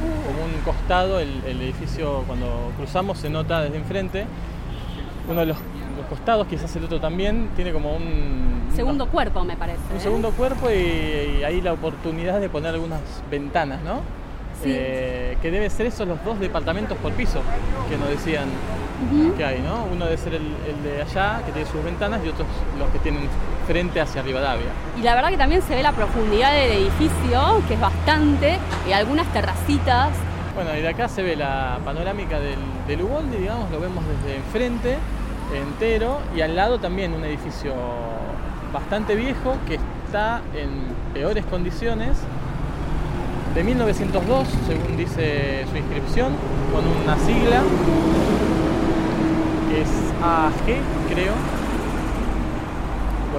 como 0.00 0.44
un 0.44 0.62
costado 0.64 1.20
el, 1.20 1.42
el 1.46 1.60
edificio 1.60 2.24
cuando 2.26 2.72
cruzamos 2.76 3.18
se 3.18 3.30
nota 3.30 3.62
desde 3.62 3.76
enfrente. 3.76 4.26
Uno 5.28 5.40
de 5.40 5.46
los, 5.46 5.58
los 5.96 6.06
costados, 6.06 6.46
quizás 6.46 6.74
el 6.76 6.84
otro 6.84 7.00
también, 7.00 7.50
tiene 7.54 7.72
como 7.72 7.94
un, 7.94 8.68
segundo 8.74 9.06
cuerpo, 9.08 9.44
me 9.44 9.56
parece. 9.56 9.80
un 9.90 9.98
¿eh? 9.98 10.00
segundo 10.00 10.30
cuerpo 10.30 10.70
y, 10.70 11.40
y 11.40 11.44
ahí 11.44 11.60
la 11.60 11.72
oportunidad 11.72 12.40
de 12.40 12.48
poner 12.48 12.74
algunas 12.74 13.00
ventanas, 13.30 13.80
¿no? 13.82 14.00
Sí. 14.62 14.70
Eh, 14.74 15.36
que 15.40 15.50
debe 15.50 15.70
ser 15.70 15.86
esos 15.86 16.08
los 16.08 16.22
dos 16.24 16.38
departamentos 16.40 16.96
por 16.98 17.12
piso 17.12 17.40
que 17.88 17.96
nos 17.96 18.08
decían 18.08 18.48
que 19.36 19.44
hay, 19.44 19.60
¿no? 19.60 19.86
Uno 19.90 20.04
debe 20.04 20.18
ser 20.18 20.34
el, 20.34 20.42
el 20.42 20.82
de 20.82 21.02
allá, 21.02 21.42
que 21.46 21.52
tiene 21.52 21.70
sus 21.70 21.82
ventanas, 21.82 22.20
y 22.24 22.28
otros 22.28 22.46
los 22.78 22.88
que 22.90 22.98
tienen 22.98 23.22
frente 23.70 24.00
hacia 24.00 24.20
Rivadavia. 24.22 24.66
Y 24.98 25.02
la 25.02 25.14
verdad 25.14 25.28
que 25.28 25.36
también 25.36 25.62
se 25.62 25.76
ve 25.76 25.82
la 25.84 25.92
profundidad 25.92 26.52
del 26.52 26.72
edificio, 26.72 27.62
que 27.68 27.74
es 27.74 27.80
bastante, 27.80 28.58
y 28.88 28.92
algunas 28.92 29.32
terracitas. 29.32 30.08
Bueno, 30.56 30.76
y 30.76 30.80
de 30.80 30.88
acá 30.88 31.08
se 31.08 31.22
ve 31.22 31.36
la 31.36 31.78
panorámica 31.84 32.40
del, 32.40 32.58
del 32.88 33.02
Uboldi, 33.02 33.36
digamos, 33.36 33.70
lo 33.70 33.78
vemos 33.78 34.02
desde 34.08 34.38
enfrente, 34.38 34.96
entero, 35.54 36.18
y 36.34 36.40
al 36.40 36.56
lado 36.56 36.80
también 36.80 37.14
un 37.14 37.22
edificio 37.24 37.72
bastante 38.72 39.14
viejo 39.14 39.54
que 39.68 39.76
está 39.76 40.42
en 40.56 40.70
peores 41.14 41.44
condiciones, 41.44 42.18
de 43.54 43.62
1902, 43.62 44.48
según 44.66 44.96
dice 44.96 45.64
su 45.70 45.76
inscripción, 45.76 46.32
con 46.72 46.84
una 47.04 47.16
sigla 47.24 47.62
que 49.70 49.82
es 49.82 49.90
AG, 50.20 51.12
creo, 51.12 51.59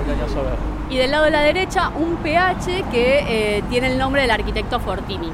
ver. 0.05 0.57
Y 0.89 0.97
del 0.97 1.11
lado 1.11 1.25
de 1.25 1.31
la 1.31 1.41
derecha, 1.41 1.89
un 1.89 2.17
PH 2.17 2.83
que 2.91 3.57
eh, 3.57 3.63
tiene 3.69 3.87
el 3.87 3.97
nombre 3.97 4.21
del 4.21 4.31
arquitecto 4.31 4.79
Fortini. 4.79 5.31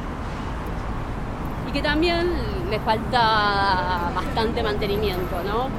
Y 1.68 1.72
que 1.72 1.82
también 1.82 2.32
le 2.70 2.80
falta 2.80 4.12
bastante 4.14 4.62
mantenimiento, 4.62 5.44
¿no? 5.46 5.70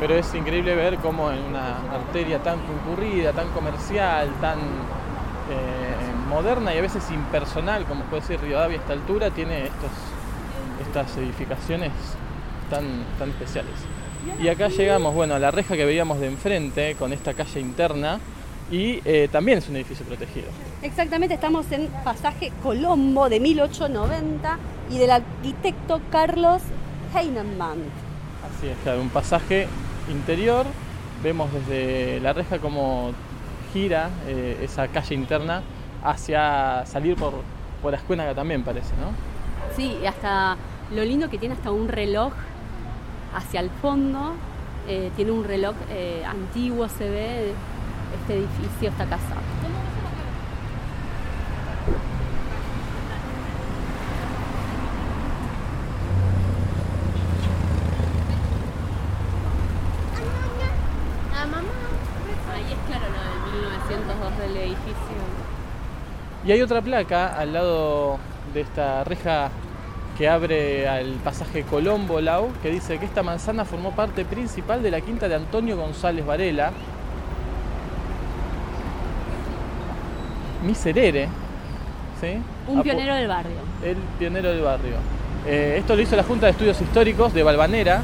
Pero 0.00 0.14
es 0.14 0.32
increíble 0.34 0.74
ver 0.74 0.96
cómo 0.98 1.30
en 1.30 1.42
una 1.42 1.78
arteria 1.92 2.40
tan 2.42 2.58
concurrida, 2.60 3.32
tan 3.32 3.48
comercial, 3.48 4.30
tan 4.40 4.58
eh, 4.58 5.98
moderna 6.28 6.74
y 6.74 6.78
a 6.78 6.82
veces 6.82 7.10
impersonal, 7.10 7.84
como 7.84 8.04
puede 8.04 8.22
ser 8.22 8.40
Rivadavia 8.40 8.78
a 8.78 8.80
esta 8.80 8.92
altura, 8.92 9.30
tiene 9.30 9.64
estos, 9.64 9.90
estas 10.86 11.16
edificaciones 11.16 11.92
tan, 12.70 12.84
tan 13.18 13.30
especiales. 13.30 13.74
Y 14.40 14.48
acá 14.48 14.68
llegamos, 14.68 15.14
bueno, 15.14 15.34
a 15.34 15.38
la 15.38 15.50
reja 15.50 15.76
que 15.76 15.84
veíamos 15.84 16.20
de 16.20 16.26
enfrente, 16.26 16.94
con 16.96 17.12
esta 17.12 17.34
calle 17.34 17.60
interna, 17.60 18.20
y 18.70 19.00
eh, 19.04 19.28
también 19.32 19.58
es 19.58 19.68
un 19.68 19.76
edificio 19.76 20.04
protegido. 20.04 20.48
Exactamente, 20.82 21.34
estamos 21.34 21.70
en 21.72 21.88
pasaje 22.04 22.52
Colombo 22.62 23.28
de 23.28 23.40
1890 23.40 24.58
y 24.90 24.98
del 24.98 25.10
arquitecto 25.10 26.00
Carlos 26.10 26.62
Heinemann. 27.14 27.78
Así 28.44 28.68
es, 28.68 28.76
claro, 28.82 29.00
un 29.00 29.08
pasaje 29.08 29.66
interior. 30.10 30.66
Vemos 31.22 31.50
desde 31.52 32.20
la 32.20 32.32
reja 32.32 32.58
cómo 32.58 33.12
gira 33.72 34.10
eh, 34.26 34.60
esa 34.62 34.88
calle 34.88 35.14
interna 35.14 35.62
hacia 36.04 36.84
salir 36.86 37.16
por, 37.16 37.34
por 37.82 37.94
Ascuénaga 37.94 38.34
también 38.34 38.62
parece, 38.62 38.92
¿no? 39.00 39.12
Sí, 39.74 39.96
y 40.02 40.06
hasta 40.06 40.56
lo 40.94 41.04
lindo 41.04 41.28
que 41.28 41.38
tiene 41.38 41.54
hasta 41.54 41.70
un 41.70 41.88
reloj 41.88 42.32
hacia 43.34 43.60
el 43.60 43.70
fondo. 43.70 44.34
eh, 44.88 45.10
tiene 45.16 45.30
un 45.32 45.44
reloj 45.44 45.74
eh, 45.90 46.24
antiguo, 46.24 46.88
se 46.88 47.10
ve 47.10 47.52
este 48.20 48.38
edificio, 48.38 48.88
esta 48.88 49.04
casa. 49.04 49.34
Ahí 62.54 62.64
es 62.72 62.78
claro 62.88 63.06
lo 63.12 63.20
del 63.20 63.62
1902 63.62 64.38
del 64.38 64.56
edificio. 64.56 65.18
Y 66.46 66.52
hay 66.52 66.62
otra 66.62 66.80
placa 66.80 67.26
al 67.38 67.52
lado 67.52 68.18
de 68.54 68.62
esta 68.62 69.04
reja 69.04 69.50
que 70.18 70.28
abre 70.28 70.88
al 70.88 71.12
pasaje 71.22 71.62
Colombo 71.62 72.20
Lau, 72.20 72.50
que 72.60 72.70
dice 72.70 72.98
que 72.98 73.04
esta 73.04 73.22
manzana 73.22 73.64
formó 73.64 73.92
parte 73.92 74.24
principal 74.24 74.82
de 74.82 74.90
la 74.90 75.00
quinta 75.00 75.28
de 75.28 75.36
Antonio 75.36 75.76
González 75.76 76.26
Varela. 76.26 76.72
Miserere, 80.66 81.28
¿sí? 82.20 82.36
Un 82.66 82.82
pionero 82.82 83.14
del 83.14 83.28
barrio. 83.28 83.58
el 83.84 83.96
pionero 84.18 84.50
del 84.50 84.62
barrio. 84.62 84.96
Eh, 85.46 85.76
esto 85.78 85.94
lo 85.94 86.02
hizo 86.02 86.16
la 86.16 86.24
Junta 86.24 86.46
de 86.46 86.52
Estudios 86.52 86.80
Históricos 86.80 87.32
de 87.32 87.44
Valvanera, 87.44 88.02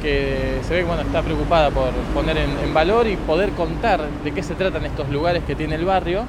que 0.00 0.60
se 0.62 0.72
ve 0.72 0.80
que 0.80 0.86
bueno, 0.86 1.02
está 1.02 1.20
preocupada 1.20 1.70
por 1.70 1.90
poner 2.14 2.38
en, 2.38 2.58
en 2.58 2.72
valor 2.72 3.06
y 3.06 3.16
poder 3.16 3.50
contar 3.50 4.00
de 4.24 4.32
qué 4.32 4.42
se 4.42 4.54
tratan 4.54 4.86
estos 4.86 5.10
lugares 5.10 5.44
que 5.44 5.54
tiene 5.54 5.74
el 5.74 5.84
barrio, 5.84 6.24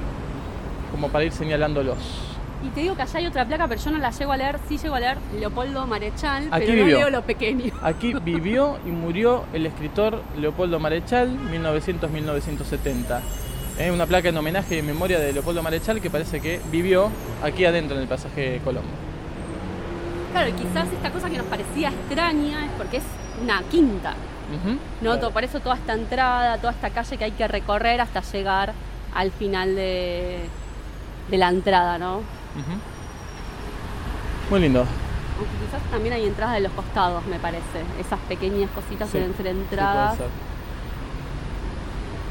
como 0.92 1.08
para 1.08 1.24
ir 1.24 1.32
señalándolos. 1.32 2.35
Y 2.64 2.70
te 2.70 2.82
digo 2.82 2.96
que 2.96 3.04
allá 3.04 3.20
hay 3.20 3.28
otra 3.28 3.46
placa, 3.46 3.68
pero 3.68 3.80
yo 3.82 3.92
no 3.92 3.98
la 4.00 4.10
llego 4.12 4.32
a 4.32 4.38
leer. 4.38 4.58
Sí 4.68 4.78
llego 4.78 4.96
a 4.96 5.00
leer 5.00 5.18
Leopoldo 5.40 5.86
Marechal, 5.86 6.48
Aquí 6.52 6.66
pero 6.66 6.72
vivió. 6.74 6.86
no 6.86 6.98
leo 7.02 7.10
lo 7.12 7.22
pequeño. 7.22 7.72
Aquí 7.82 8.14
vivió 8.24 8.78
y 8.86 8.90
murió 8.90 9.44
el 9.54 9.66
escritor 9.66 10.24
Leopoldo 10.38 10.80
Marechal, 10.80 11.38
1900-1970. 11.52 13.20
Es 13.78 13.92
una 13.92 14.06
placa 14.06 14.30
en 14.30 14.38
homenaje 14.38 14.78
y 14.78 14.82
memoria 14.82 15.20
de 15.20 15.34
Leopoldo 15.34 15.62
Marechal 15.62 16.00
que 16.02 16.10
parece 16.10 16.40
que 16.40 16.62
vivió 16.72 17.10
aquí 17.44 17.66
adentro 17.66 17.96
en 17.98 18.04
el 18.04 18.08
pasaje 18.08 18.62
Colombo. 18.64 18.90
Claro, 20.32 20.50
y 20.50 20.54
quizás 20.54 20.88
esta 20.92 21.12
cosa 21.12 21.30
que 21.30 21.38
nos 21.38 21.48
parecía 21.48 21.90
extraña 21.90 22.66
es 22.66 22.72
porque 22.78 22.98
es 22.98 23.04
una 23.44 23.62
quinta. 23.70 24.14
¿no? 25.02 25.12
Claro. 25.14 25.32
Por 25.32 25.44
eso 25.44 25.60
toda 25.60 25.76
esta 25.76 25.94
entrada, 25.94 26.58
toda 26.58 26.72
esta 26.72 26.90
calle 26.90 27.18
que 27.18 27.24
hay 27.26 27.32
que 27.32 27.48
recorrer 27.48 28.00
hasta 28.00 28.22
llegar 28.22 28.74
al 29.14 29.32
final 29.32 29.76
de, 29.76 30.40
de 31.30 31.38
la 31.38 31.50
entrada, 31.50 31.98
¿no? 31.98 32.22
Ujú. 32.56 34.50
Muy 34.52 34.60
lindo. 34.60 34.80
Aunque 35.38 35.66
quizás 35.66 35.82
también 35.92 36.14
hay 36.14 36.26
entradas 36.26 36.56
de 36.56 36.62
los 36.62 36.72
costados, 36.72 37.26
me 37.26 37.40
parece. 37.40 37.84
Esas 38.00 38.20
pequeñas 38.30 38.70
cositas 38.72 39.10
Sí, 39.10 39.18
deben 39.18 39.36
ser 39.36 39.46
sí, 39.48 39.52
entradas. 39.52 40.18
ser. 40.18 40.28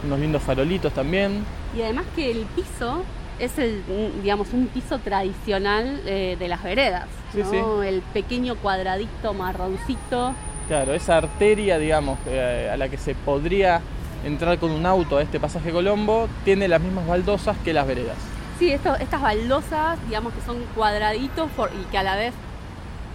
unos 0.06 0.18
lindos 0.18 0.42
farolitos 0.42 0.92
también. 0.92 1.44
Y 1.76 1.80
además 1.82 2.04
que 2.14 2.30
el 2.30 2.44
piso 2.54 3.02
es 3.38 3.58
el, 3.58 3.82
digamos, 4.22 4.52
un 4.52 4.66
piso 4.68 4.98
tradicional 4.98 6.00
eh, 6.06 6.36
de 6.38 6.48
las 6.48 6.62
veredas, 6.62 7.06
Sí, 7.32 7.40
¿no? 7.52 7.82
El 7.82 8.00
pequeño 8.00 8.54
cuadradito 8.56 9.32
marroncito. 9.34 10.34
Claro, 10.68 10.94
esa 10.94 11.16
arteria, 11.16 11.78
digamos, 11.78 12.18
eh, 12.26 12.70
a 12.72 12.76
la 12.76 12.88
que 12.88 12.96
se 12.98 13.14
podría 13.14 13.80
entrar 14.24 14.58
con 14.58 14.70
un 14.70 14.86
auto 14.86 15.16
a 15.18 15.22
este 15.22 15.40
pasaje 15.40 15.72
Colombo, 15.72 16.28
tiene 16.44 16.68
las 16.68 16.80
mismas 16.80 17.06
baldosas 17.06 17.56
que 17.64 17.72
las 17.72 17.86
veredas. 17.86 18.16
Sí, 18.58 18.70
esto- 18.70 18.94
estas 18.96 19.20
baldosas, 19.20 19.98
digamos 20.06 20.32
que 20.32 20.40
son 20.42 20.58
cuadraditos 20.74 21.50
for- 21.56 21.70
y 21.80 21.84
que 21.90 21.98
a 21.98 22.02
la 22.02 22.14
vez 22.16 22.32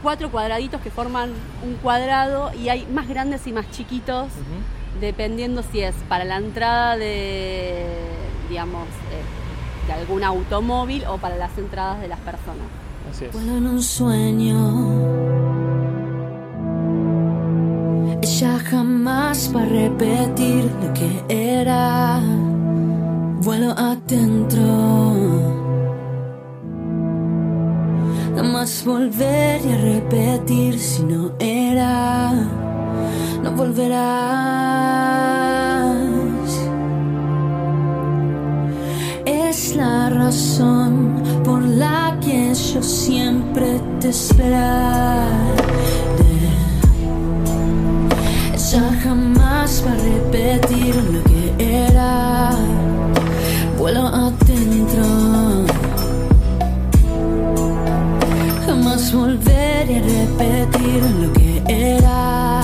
cuatro 0.03 0.29
cuadraditos 0.31 0.81
que 0.81 0.91
forman 0.91 1.31
un 1.63 1.75
cuadrado 1.75 2.51
y 2.53 2.69
hay 2.69 2.85
más 2.93 3.07
grandes 3.07 3.45
y 3.47 3.53
más 3.53 3.69
chiquitos, 3.71 4.27
dependiendo 4.99 5.63
si 5.63 5.81
es 5.81 5.95
para 6.09 6.23
la 6.25 6.37
entrada 6.37 6.97
de, 6.97 7.85
digamos, 8.49 8.83
eh, 8.87 9.87
de 9.87 9.93
algún 9.93 10.23
automóvil 10.23 11.03
o 11.07 11.17
para 11.17 11.35
las 11.37 11.57
entradas 11.57 12.01
de 12.01 12.07
las 12.09 12.19
personas. 12.19 12.67
Así 13.11 13.25
es. 13.25 13.33
Vuelo 13.33 13.57
en 13.57 13.67
un 13.67 13.81
sueño. 13.81 14.59
Ella 18.21 18.59
jamás 18.69 19.51
va 19.55 19.61
a 19.61 19.65
repetir 19.65 20.65
lo 20.83 20.93
que 20.93 21.23
era. 21.29 22.19
Vuelo 23.41 23.71
adentro. 23.71 24.59
Jamás 28.35 28.83
volvería 28.85 29.75
a 29.75 29.81
repetir 29.81 30.77
si 30.77 31.03
no 31.03 31.31
era. 31.39 32.33
No 33.41 33.51
volverás. 33.55 33.99
Es 39.25 39.73
la 39.77 40.09
razón 40.09 41.23
por 41.45 41.61
la 41.63 42.17
que 42.19 42.53
yo 42.53 42.83
siempre 42.83 43.79
te 44.01 44.09
esperaré. 44.09 45.29
Ella 48.53 48.91
jamás 49.01 49.83
va 49.85 49.93
a 49.93 49.95
repetir 49.95 50.95
lo 50.95 51.23
que 51.23 51.85
era. 51.87 52.58
Vuelo 53.91 54.07
adentro. 54.07 55.03
Jamás 58.63 59.11
volveré 59.11 59.97
a 59.97 60.03
repetir 60.03 61.01
lo 61.19 61.33
que 61.33 61.63
era. 61.65 62.61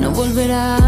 No 0.00 0.10
volverás. 0.12 0.80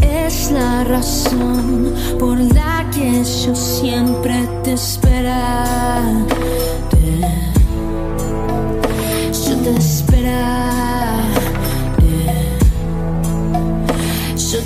Es 0.00 0.52
la 0.52 0.84
razón 0.84 1.92
por 2.20 2.38
la 2.38 2.88
que 2.94 3.24
yo 3.24 3.56
siempre 3.56 4.48
te 4.62 4.74
esperaré. 4.74 6.30
Yo 9.44 9.56
te 9.64 9.76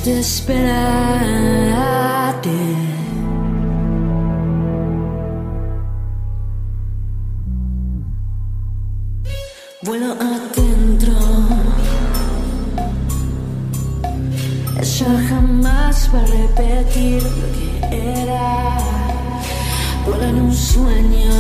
Yo 0.04 0.10
te 0.10 0.20
esperaré. 0.20 1.64
Vuelo 9.82 10.12
adentro. 10.12 11.14
Ella 14.78 15.28
jamás 15.28 16.10
va 16.12 16.20
a 16.20 16.26
repetir 16.26 17.22
lo 17.22 17.46
que 17.54 18.20
era. 18.20 18.76
Vuelo 20.04 20.24
en 20.24 20.36
un 20.42 20.54
sueño. 20.54 21.32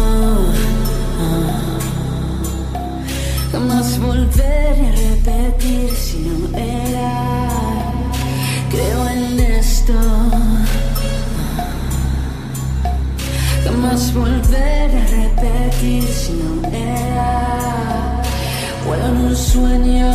Jamás 3.52 3.98
volveré 3.98 4.88
a 4.88 4.92
repetir 4.92 6.03
no 15.84 16.68
era. 16.68 18.22
En 19.04 19.16
un 19.26 19.36
sueño. 19.36 20.10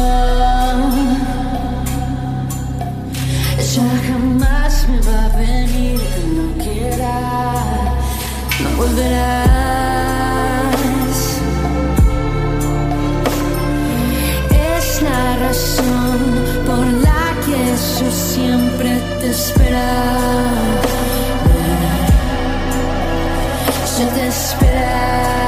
Ella 3.59 3.89
jamás 4.07 4.87
me 4.89 4.99
va 5.07 5.25
a 5.25 5.29
venir 5.37 5.99
cuando 6.13 6.43
quiera. 6.63 7.15
No 8.61 8.69
volverás. 8.77 9.19
Es 14.75 15.01
la 15.03 15.23
razón 15.45 16.19
por 16.65 16.85
la 17.07 17.25
que 17.45 17.61
yo 17.99 18.09
siempre 18.11 18.89
te 19.19 19.27
esperaré. 19.29 20.49
Yo 23.99 24.05
te 24.15 24.27
esperaré. 24.27 25.38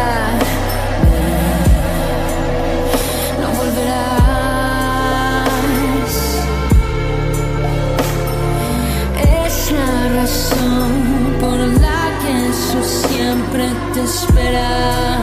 Siempre 13.62 13.94
te 13.94 14.04
esperaré. 14.04 15.22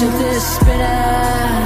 Yo 0.00 0.08
te 0.18 0.36
esperaré. 0.36 1.57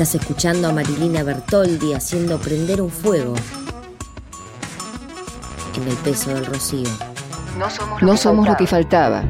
Estás 0.00 0.14
escuchando 0.14 0.66
a 0.66 0.72
Marilina 0.72 1.22
Bertoldi 1.22 1.92
haciendo 1.92 2.38
prender 2.38 2.80
un 2.80 2.88
fuego 2.88 3.34
en 5.76 5.88
el 5.88 5.94
peso 5.96 6.32
del 6.32 6.46
rocío. 6.46 6.88
No 7.58 7.68
somos 7.68 8.00
lo 8.00 8.06
No 8.06 8.12
que 8.14 8.18
somos 8.18 8.48
lo 8.48 8.56
que 8.56 8.66
faltaba. 8.66 9.24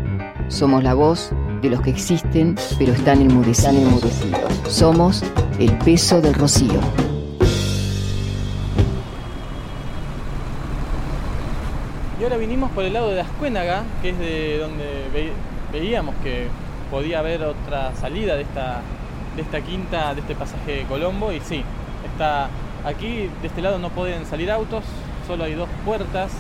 Somos 0.46 0.84
la 0.84 0.94
voz 0.94 1.32
de 1.60 1.70
los 1.70 1.80
que 1.80 1.90
existen 1.90 2.54
pero 2.78 2.92
están 2.92 3.20
enmudecidos. 3.20 4.12
Somos 4.68 5.24
el 5.58 5.76
peso 5.78 6.20
del 6.20 6.34
rocío. 6.34 6.78
Y 12.20 12.22
ahora 12.22 12.36
vinimos 12.36 12.70
por 12.70 12.84
el 12.84 12.92
lado 12.92 13.10
de 13.10 13.20
Ascuénaga, 13.22 13.82
que 14.02 14.10
es 14.10 14.18
de 14.20 14.58
donde 14.58 14.84
ve- 15.12 15.32
veíamos 15.72 16.14
que 16.22 16.46
podía 16.92 17.18
haber 17.18 17.42
otra 17.42 17.92
salida 17.96 18.36
de 18.36 18.42
esta, 18.42 18.82
de 19.36 19.42
esta 19.42 19.60
quinta, 19.60 20.14
de 20.14 20.20
este 20.20 20.34
pasaje 20.34 20.76
de 20.76 20.84
Colombo. 20.84 21.32
Y 21.32 21.40
sí, 21.40 21.62
está 22.12 22.48
aquí, 22.84 23.30
de 23.40 23.46
este 23.46 23.62
lado 23.62 23.78
no 23.78 23.90
pueden 23.90 24.26
salir 24.26 24.50
autos, 24.50 24.84
solo 25.26 25.44
hay 25.44 25.54
dos 25.54 25.68
puertas 25.84 26.32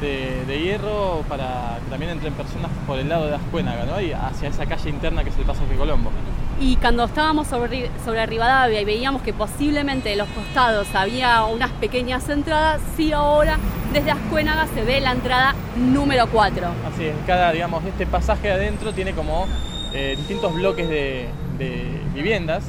de, 0.00 0.44
de 0.46 0.62
hierro 0.62 1.24
para 1.28 1.78
que 1.84 1.90
también 1.90 2.12
entren 2.12 2.32
personas 2.34 2.70
por 2.86 2.98
el 2.98 3.08
lado 3.08 3.26
de 3.26 3.34
Ascuénaga, 3.34 3.84
¿no? 3.84 4.00
Y 4.00 4.12
hacia 4.12 4.48
esa 4.48 4.66
calle 4.66 4.88
interna 4.88 5.22
que 5.22 5.30
es 5.30 5.38
el 5.38 5.44
pasaje 5.44 5.70
de 5.70 5.76
Colombo. 5.76 6.10
Y 6.58 6.76
cuando 6.76 7.04
estábamos 7.04 7.46
sobre, 7.46 7.90
sobre 8.04 8.26
Rivadavia 8.26 8.80
y 8.82 8.84
veíamos 8.84 9.22
que 9.22 9.32
posiblemente 9.32 10.10
de 10.10 10.16
los 10.16 10.28
costados 10.28 10.88
había 10.94 11.44
unas 11.44 11.70
pequeñas 11.72 12.28
entradas, 12.28 12.80
sí 12.96 13.12
ahora 13.12 13.58
desde 13.94 14.10
Ascuénaga 14.10 14.66
se 14.66 14.84
ve 14.84 15.00
la 15.00 15.12
entrada 15.12 15.54
número 15.76 16.26
4. 16.26 16.66
Así 16.92 17.06
es, 17.06 17.14
cada, 17.26 17.52
digamos, 17.52 17.82
este 17.84 18.06
pasaje 18.06 18.50
adentro 18.50 18.92
tiene 18.92 19.12
como 19.12 19.46
eh, 19.94 20.14
distintos 20.18 20.54
bloques 20.54 20.88
de, 20.88 21.28
de 21.58 21.99
viviendas 22.14 22.64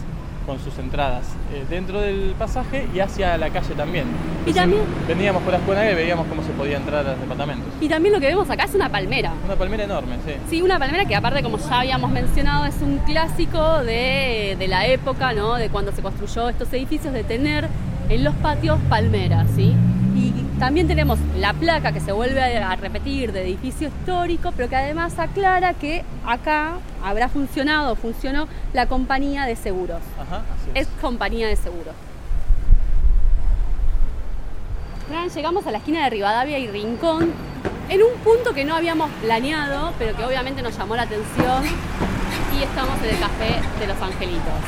con 0.45 0.60
sus 0.60 0.77
entradas 0.80 1.23
eh, 1.54 1.63
dentro 1.69 2.01
del 2.01 2.34
pasaje 2.38 2.88
y 2.95 2.99
hacia 2.99 3.38
la 3.38 3.49
calle 3.51 3.75
también. 3.75 4.06
Y 4.45 4.51
también- 4.54 4.82
Veníamos 5.08 5.43
por 5.43 5.54
Ascuénaga 5.54 5.91
y 5.91 5.95
veíamos 5.95 6.25
cómo 6.27 6.41
se 6.41 6.49
podía 6.49 6.77
entrar 6.77 7.06
a 7.06 7.12
los 7.12 7.19
departamentos. 7.21 7.67
Y 7.80 7.88
también 7.88 8.13
lo 8.13 8.19
que 8.19 8.25
vemos 8.25 8.49
acá 8.49 8.63
es 8.63 8.73
una 8.73 8.89
palmera. 8.89 9.34
Una 9.45 9.56
palmera 9.56 9.84
enorme, 9.84 10.15
sí. 10.25 10.34
Sí, 10.49 10.62
una 10.63 10.80
palmera 10.80 11.06
que 11.06 11.15
aparte, 11.15 11.43
como 11.43 11.58
ya 11.60 11.80
habíamos 11.82 12.10
mencionado, 12.12 12.65
es 12.65 12.75
un 12.82 12.97
clásico 12.99 13.84
de, 13.84 14.56
de 14.58 14.67
la 14.67 14.88
época, 14.88 15.34
¿no? 15.34 15.56
De 15.56 15.69
cuando 15.69 15.91
se 15.91 16.01
construyó 16.01 16.49
estos 16.49 16.73
edificios, 16.73 17.13
de 17.13 17.23
tener 17.23 17.67
en 18.10 18.23
los 18.23 18.34
patios 18.36 18.80
palmeras, 18.89 19.47
¿sí? 19.56 19.73
Y 20.15 20.34
También 20.62 20.88
tenemos 20.88 21.17
la 21.39 21.54
placa 21.54 21.91
que 21.91 22.00
se 22.00 22.12
vuelve 22.12 22.60
a 22.60 22.76
repetir 22.76 23.32
de 23.32 23.41
edificio 23.41 23.88
histórico, 23.88 24.54
pero 24.56 24.69
que 24.69 24.76
además 24.76 25.17
aclara 25.17 25.74
que 25.74 26.04
acá 26.24 26.74
habrá 27.04 27.30
funcionado, 27.30 27.95
funcionó 27.95 28.47
la 28.71 28.86
compañía 28.86 29.45
de 29.45 29.56
seguros. 29.56 30.02
Ajá, 30.21 30.43
así 30.54 30.69
es. 30.76 30.88
Es 30.88 30.93
compañía 31.02 31.47
de 31.47 31.56
seguros. 31.56 31.95
Llegamos 35.34 35.65
a 35.65 35.71
la 35.71 35.80
esquina 35.80 36.04
de 36.04 36.12
Rivadavia 36.12 36.60
y 36.60 36.67
Rincón, 36.67 37.32
en 37.89 38.04
un 38.04 38.13
punto 38.24 38.54
que 38.54 38.63
no 38.63 38.76
habíamos 38.76 39.10
planeado, 39.24 39.93
pero 39.97 40.15
que 40.15 40.24
obviamente 40.24 40.62
nos 40.62 40.78
llamó 40.78 40.95
la 40.95 41.02
atención, 41.02 41.63
y 42.56 42.62
estamos 42.62 43.02
en 43.02 43.15
el 43.15 43.19
Café 43.19 43.80
de 43.80 43.88
los 43.88 44.00
Angelitos. 44.00 44.62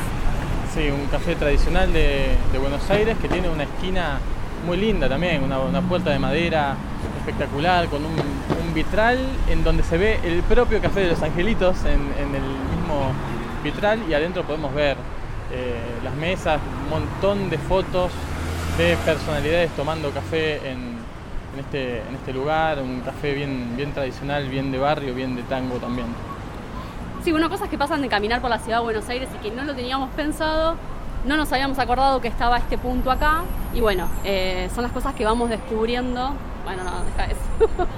Sí, 0.74 0.90
un 0.90 1.06
café 1.06 1.36
tradicional 1.36 1.92
de, 1.92 2.36
de 2.50 2.58
Buenos 2.58 2.90
Aires 2.90 3.16
que 3.22 3.28
tiene 3.28 3.48
una 3.48 3.62
esquina 3.62 4.18
muy 4.64 4.76
linda 4.76 5.08
también, 5.08 5.42
una, 5.42 5.58
una 5.60 5.80
puerta 5.80 6.10
de 6.10 6.18
madera 6.18 6.76
espectacular, 7.18 7.88
con 7.88 8.04
un, 8.04 8.44
vitral 8.74 9.18
en 9.48 9.62
donde 9.62 9.84
se 9.84 9.96
ve 9.96 10.18
el 10.24 10.42
propio 10.42 10.80
Café 10.82 11.02
de 11.02 11.10
los 11.10 11.22
Angelitos 11.22 11.84
en, 11.84 12.00
en 12.20 12.34
el 12.34 12.42
mismo 12.42 13.12
vitral 13.62 14.00
y 14.08 14.14
adentro 14.14 14.42
podemos 14.42 14.74
ver 14.74 14.96
eh, 15.52 15.76
las 16.02 16.12
mesas, 16.14 16.60
un 16.82 16.90
montón 16.90 17.50
de 17.50 17.58
fotos 17.58 18.10
de 18.76 18.96
personalidades 19.04 19.70
tomando 19.76 20.10
café 20.10 20.56
en, 20.68 20.96
en 21.54 21.60
este, 21.60 22.00
en 22.00 22.16
este 22.16 22.32
lugar, 22.32 22.80
un 22.82 23.00
café 23.02 23.32
bien, 23.32 23.76
bien 23.76 23.92
tradicional, 23.92 24.48
bien 24.48 24.72
de 24.72 24.78
barrio, 24.78 25.14
bien 25.14 25.36
de 25.36 25.42
tango 25.44 25.76
también. 25.76 26.08
Sí, 27.22 27.30
bueno, 27.30 27.48
cosas 27.48 27.68
que 27.68 27.78
pasan 27.78 28.02
de 28.02 28.08
caminar 28.08 28.40
por 28.40 28.50
la 28.50 28.58
ciudad 28.58 28.78
de 28.78 28.84
Buenos 28.84 29.08
Aires 29.08 29.28
y 29.34 29.48
que 29.48 29.54
no 29.54 29.64
lo 29.64 29.74
teníamos 29.74 30.10
pensado, 30.10 30.76
no 31.24 31.36
nos 31.36 31.52
habíamos 31.52 31.78
acordado 31.78 32.20
que 32.20 32.28
estaba 32.28 32.58
este 32.58 32.78
punto 32.78 33.10
acá, 33.10 33.42
y 33.72 33.80
bueno, 33.80 34.08
eh, 34.24 34.68
son 34.74 34.84
las 34.84 34.92
cosas 34.92 35.14
que 35.14 35.24
vamos 35.24 35.50
descubriendo. 35.50 36.32
Bueno, 36.64 36.84
no, 36.84 36.92
deja 37.04 37.24
eso. 37.30 37.88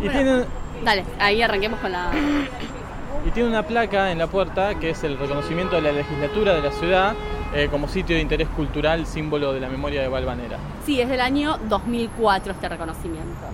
Y 0.00 0.08
tiene, 0.10 0.44
Dale, 0.84 1.04
ahí 1.18 1.42
arranquemos 1.42 1.80
con 1.80 1.92
la... 1.92 2.10
y 3.26 3.30
tiene 3.30 3.48
una 3.48 3.62
placa 3.62 4.12
en 4.12 4.18
la 4.18 4.26
puerta 4.26 4.74
que 4.74 4.90
es 4.90 5.02
el 5.04 5.18
reconocimiento 5.18 5.76
de 5.76 5.82
la 5.82 5.92
legislatura 5.92 6.54
de 6.54 6.62
la 6.62 6.70
ciudad 6.70 7.14
eh, 7.54 7.68
como 7.70 7.88
sitio 7.88 8.16
de 8.16 8.22
interés 8.22 8.48
cultural, 8.48 9.06
símbolo 9.06 9.52
de 9.52 9.60
la 9.60 9.68
memoria 9.68 10.02
de 10.02 10.08
Valvanera. 10.08 10.58
Sí, 10.84 11.00
es 11.00 11.08
del 11.08 11.20
año 11.20 11.58
2004 11.68 12.52
este 12.52 12.68
reconocimiento. 12.68 13.46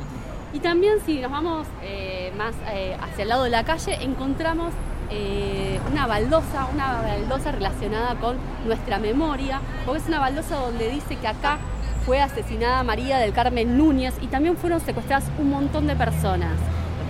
Y 0.53 0.61
también 0.61 0.95
si 1.07 1.21
nos 1.21 1.31
vamos 1.31 1.67
eh, 1.83 2.33
más 2.37 2.55
eh, 2.71 2.97
hacia 3.01 3.23
el 3.23 3.29
lado 3.29 3.45
de 3.45 3.51
la 3.51 3.65
calle, 3.65 3.97
encontramos 4.03 4.73
eh, 5.11 5.79
una 5.91 6.07
baldosa, 6.07 6.67
una 6.73 7.03
baldosa 7.03 7.53
relacionada 7.53 8.15
con 8.17 8.37
nuestra 8.67 8.99
memoria, 8.99 9.61
porque 9.85 10.01
es 10.01 10.09
una 10.09 10.21
baldosa 10.21 10.57
donde 10.57 10.89
dice 10.91 11.17
que 11.17 11.29
acá 11.29 11.59
fue 12.07 12.21
asesinada 12.21 12.83
María 12.83 13.19
del 13.19 13.33
Carmen 13.33 13.77
Núñez 13.79 14.15
y 14.21 14.27
también 14.27 14.57
fueron 14.57 14.81
secuestradas 14.81 15.25
un 15.39 15.51
montón 15.51 15.87
de 15.87 15.95
personas. 15.97 16.53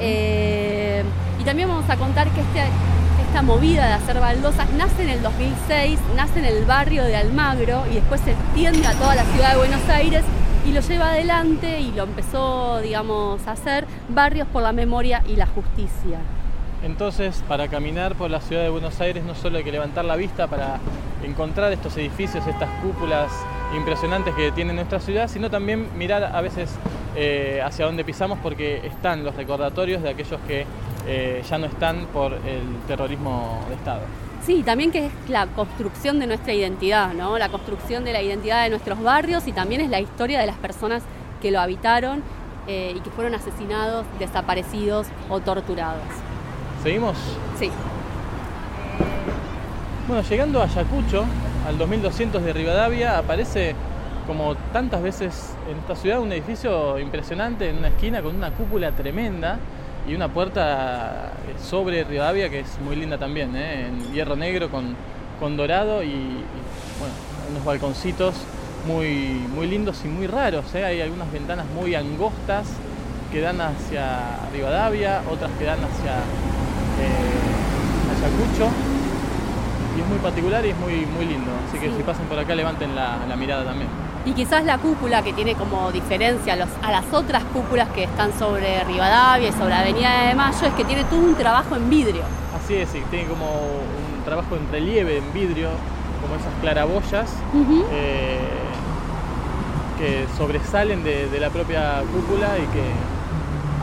Eh, 0.01 1.03
y 1.41 1.45
también 1.45 1.69
vamos 1.69 1.89
a 1.89 1.97
contar 1.97 2.29
que 2.31 2.41
este- 2.41 2.69
esta 3.27 3.43
movida 3.43 3.87
de 3.87 3.93
hacer 3.95 4.21
baldosas 4.21 4.71
nace 4.73 5.05
en 5.05 5.09
el 5.11 5.23
2006, 5.23 5.99
nace 6.17 6.41
en 6.41 6.45
el 6.45 6.65
barrio 6.67 7.05
de 7.05 7.17
Almagro 7.17 7.85
y 7.91 7.95
después 7.95 8.21
se 8.21 8.33
extiende 8.33 8.87
a 8.87 8.93
toda 8.93 9.15
la 9.15 9.25
ciudad 9.25 9.53
de 9.53 9.57
Buenos 9.59 9.89
Aires 9.89 10.23
y 10.67 10.73
lo 10.73 10.81
lleva 10.81 11.11
adelante 11.13 11.81
y 11.81 11.93
lo 11.93 12.05
empezó, 12.05 12.81
digamos, 12.81 13.47
a 13.47 13.53
hacer 13.53 13.87
Barrios 14.11 14.47
por 14.49 14.63
la 14.63 14.73
Memoria 14.73 15.23
y 15.27 15.37
la 15.37 15.47
Justicia. 15.47 16.19
Entonces, 16.83 17.43
para 17.47 17.69
caminar 17.69 18.17
por 18.17 18.31
la 18.31 18.41
ciudad 18.41 18.63
de 18.63 18.69
Buenos 18.69 19.01
Aires 19.01 19.23
no 19.25 19.35
solo 19.35 19.59
hay 19.59 19.65
que 19.65 19.71
levantar 19.71 20.05
la 20.05 20.17
vista 20.17 20.49
para 20.49 20.81
encontrar 21.23 21.73
estos 21.73 21.97
edificios, 21.97 22.47
estas 22.47 22.69
cúpulas 22.81 23.31
impresionantes 23.77 24.35
que 24.35 24.51
tiene 24.51 24.73
nuestra 24.73 24.99
ciudad, 24.99 25.29
sino 25.29 25.49
también 25.49 25.89
mirar 25.97 26.25
a 26.25 26.41
veces 26.41 26.71
eh, 27.15 27.61
hacia 27.65 27.87
dónde 27.87 28.05
pisamos 28.05 28.39
porque 28.43 28.85
están 28.85 29.25
los 29.25 29.37
recordatorios 29.37 30.03
de 30.03 30.11
aquellos 30.11 30.41
que 30.47 30.67
eh, 31.07 31.43
ya 31.49 31.59
no 31.59 31.67
están 31.67 32.07
por 32.13 32.33
el 32.33 32.81
terrorismo 32.89 33.65
de 33.69 33.75
Estado. 33.77 34.03
Sí, 34.45 34.65
también 34.65 34.91
que 34.91 35.07
es 35.07 35.13
la 35.29 35.47
construcción 35.47 36.19
de 36.19 36.27
nuestra 36.27 36.53
identidad, 36.53 37.15
¿no? 37.15 37.39
La 37.39 37.49
construcción 37.49 38.05
de 38.05 38.13
la 38.13 38.23
identidad 38.23 38.65
de 38.65 38.71
nuestros 38.71 39.01
barrios 39.01 39.47
y 39.47 39.53
también 39.53 39.81
es 39.83 39.89
la 39.89 40.01
historia 40.01 40.41
de 40.41 40.47
las 40.47 40.57
personas 40.57 41.05
que 41.41 41.53
lo 41.53 41.61
habitaron 41.61 42.23
eh, 42.67 42.93
y 42.97 43.01
que 43.01 43.11
fueron 43.11 43.35
asesinados, 43.37 44.05
desaparecidos 44.19 45.07
o 45.29 45.39
torturados. 45.39 46.32
¿Seguimos? 46.83 47.17
Sí. 47.59 47.71
Bueno, 50.09 50.23
llegando 50.29 50.61
a 50.61 50.65
Ayacucho, 50.65 51.25
al 51.67 51.79
2200 51.79 52.43
de 52.43 52.53
Rivadavia, 52.53 53.19
aparece 53.19 53.75
como 54.27 54.57
tantas 54.73 55.03
veces 55.03 55.55
en 55.71 55.79
esta 55.79 55.95
ciudad 55.95 56.21
un 56.21 56.33
edificio 56.33 56.99
impresionante 56.99 57.69
en 57.69 57.79
una 57.79 57.89
esquina 57.89 58.21
con 58.23 58.35
una 58.35 58.51
cúpula 58.51 58.91
tremenda 58.93 59.59
y 60.09 60.15
una 60.15 60.29
puerta 60.29 61.33
eh, 61.49 61.55
sobre 61.63 62.05
Rivadavia 62.05 62.51
que 62.51 62.61
es 62.61 62.79
muy 62.85 62.97
linda 62.97 63.19
también, 63.19 63.55
¿eh? 63.55 63.87
en 63.87 64.13
hierro 64.13 64.35
negro 64.35 64.69
con, 64.69 64.97
con 65.39 65.57
dorado 65.57 66.03
y, 66.03 66.09
y, 66.09 66.45
bueno, 66.99 67.15
unos 67.51 67.65
balconcitos 67.65 68.35
muy, 68.87 69.41
muy 69.55 69.67
lindos 69.67 70.05
y 70.05 70.09
muy 70.09 70.27
raros. 70.27 70.75
¿eh? 70.75 70.85
Hay 70.85 71.01
algunas 71.01 71.31
ventanas 71.31 71.67
muy 71.67 71.95
angostas 71.95 72.67
que 73.31 73.41
dan 73.41 73.61
hacia 73.61 74.41
Rivadavia, 74.53 75.23
otras 75.31 75.51
que 75.59 75.65
dan 75.65 75.79
hacia 75.79 76.17
eh, 76.17 76.62
Ayacucho 78.11 78.71
y 79.97 80.01
es 80.01 80.07
muy 80.09 80.19
particular 80.19 80.65
y 80.65 80.71
es 80.71 80.79
muy, 80.79 81.07
muy 81.07 81.27
lindo. 81.27 81.51
Así 81.69 81.79
que 81.79 81.89
Sí. 81.91 81.95
si 81.99 82.03
pasan 82.03 82.25
por 82.27 82.39
acá 82.39 82.55
levanten 82.55 82.95
la, 82.95 83.19
la 83.29 83.37
mirada 83.37 83.65
también. 83.65 83.89
Y 84.25 84.33
quizás 84.33 84.65
la 84.65 84.79
cúpula 84.79 85.23
que 85.23 85.33
tiene 85.33 85.55
como 85.55 85.91
diferencia 85.91 86.53
a, 86.53 86.57
los- 86.57 86.69
a 86.83 86.91
las 86.93 87.05
otras 87.13 87.43
cúpulas 87.53 87.89
que 87.89 88.05
están 88.05 88.33
sobre 88.39 88.85
Rivadavia 88.85 89.49
y 89.49 89.53
sobre 89.53 89.75
Avenida 89.75 90.29
de 90.29 90.35
Mayo 90.35 90.67
es 90.67 90.73
que 90.75 90.85
tiene 90.85 91.05
todo 91.05 91.19
un 91.21 91.35
trabajo 91.35 91.75
en 91.77 91.91
vidrio. 91.91 92.23
Así 92.57 92.75
es, 92.77 92.95
y 92.95 93.01
tiene 93.11 93.27
como 93.27 93.47
un 93.47 94.25
trabajo 94.25 94.55
en 94.57 94.71
relieve, 94.71 95.19
en 95.19 95.33
vidrio, 95.33 95.71
como 96.23 96.37
esas 96.37 96.53
claraboyas 96.61 97.29
eh, 97.91 98.39
que 99.99 100.27
sobresalen 100.39 101.03
de, 101.03 101.29
de 101.29 101.41
la 101.41 101.51
propia 101.51 102.03
cúpula 102.13 102.57
y 102.59 102.67
que 102.73 102.85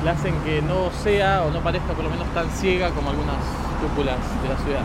la 0.03 0.11
hacen 0.11 0.33
que 0.45 0.61
no 0.61 0.91
sea 1.03 1.43
o 1.43 1.51
no 1.51 1.59
parezca 1.61 1.93
por 1.93 2.03
lo 2.03 2.09
menos 2.09 2.27
tan 2.33 2.49
ciega 2.51 2.89
como 2.91 3.09
algunas 3.09 3.37
cúpulas 3.81 4.17
de 4.41 4.49
la 4.49 4.57
ciudad. 4.57 4.83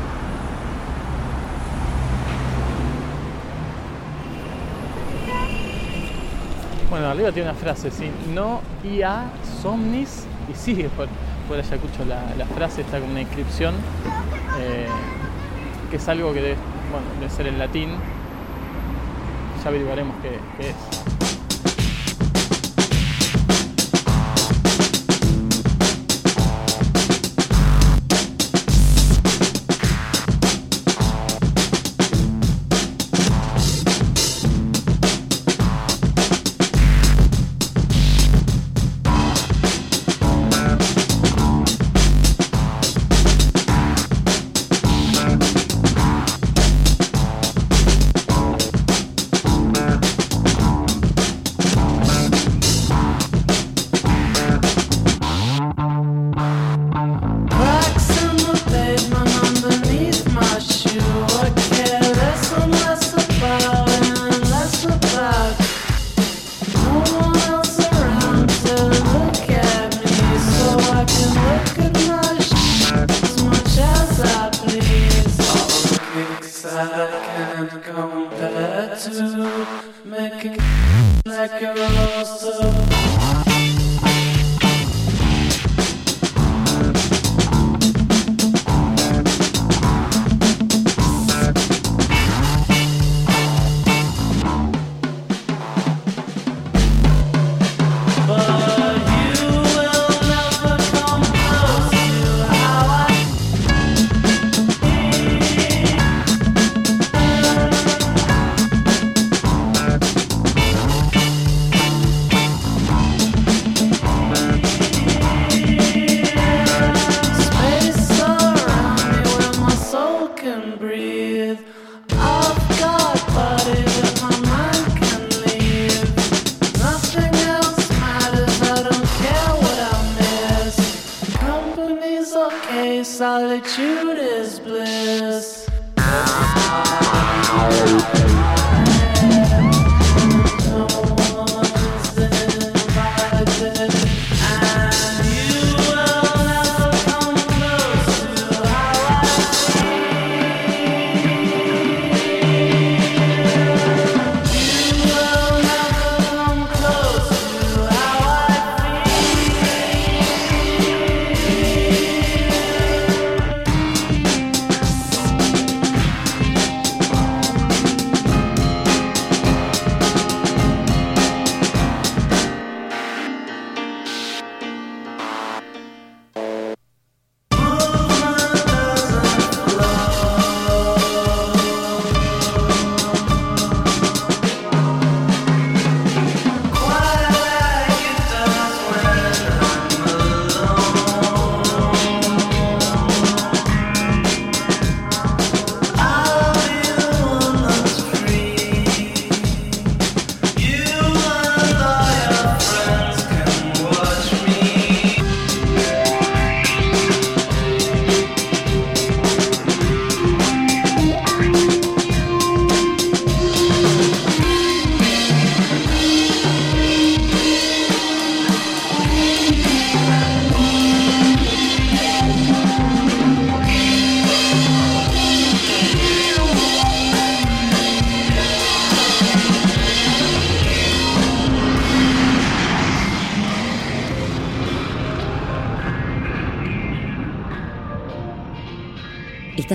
Bueno, 6.90 7.08
arriba 7.08 7.32
tiene 7.32 7.50
una 7.50 7.58
frase, 7.58 7.90
sí, 7.90 8.10
no 8.32 8.60
ia 8.84 9.24
somnis, 9.62 10.26
y 10.52 10.54
sigue 10.54 10.88
por, 10.90 11.08
por 11.48 11.58
Ayacucho 11.58 12.04
la, 12.06 12.22
la 12.36 12.46
frase, 12.46 12.82
está 12.82 13.00
como 13.00 13.10
una 13.10 13.22
inscripción, 13.22 13.74
eh, 14.60 14.86
que 15.90 15.96
es 15.96 16.08
algo 16.08 16.32
que 16.32 16.40
debe, 16.40 16.56
bueno, 16.92 17.06
debe 17.18 17.30
ser 17.30 17.48
en 17.48 17.58
latín, 17.58 17.90
ya 19.62 19.68
averiguaremos 19.70 20.14
qué, 20.22 20.38
qué 20.56 20.70
es. 20.70 21.13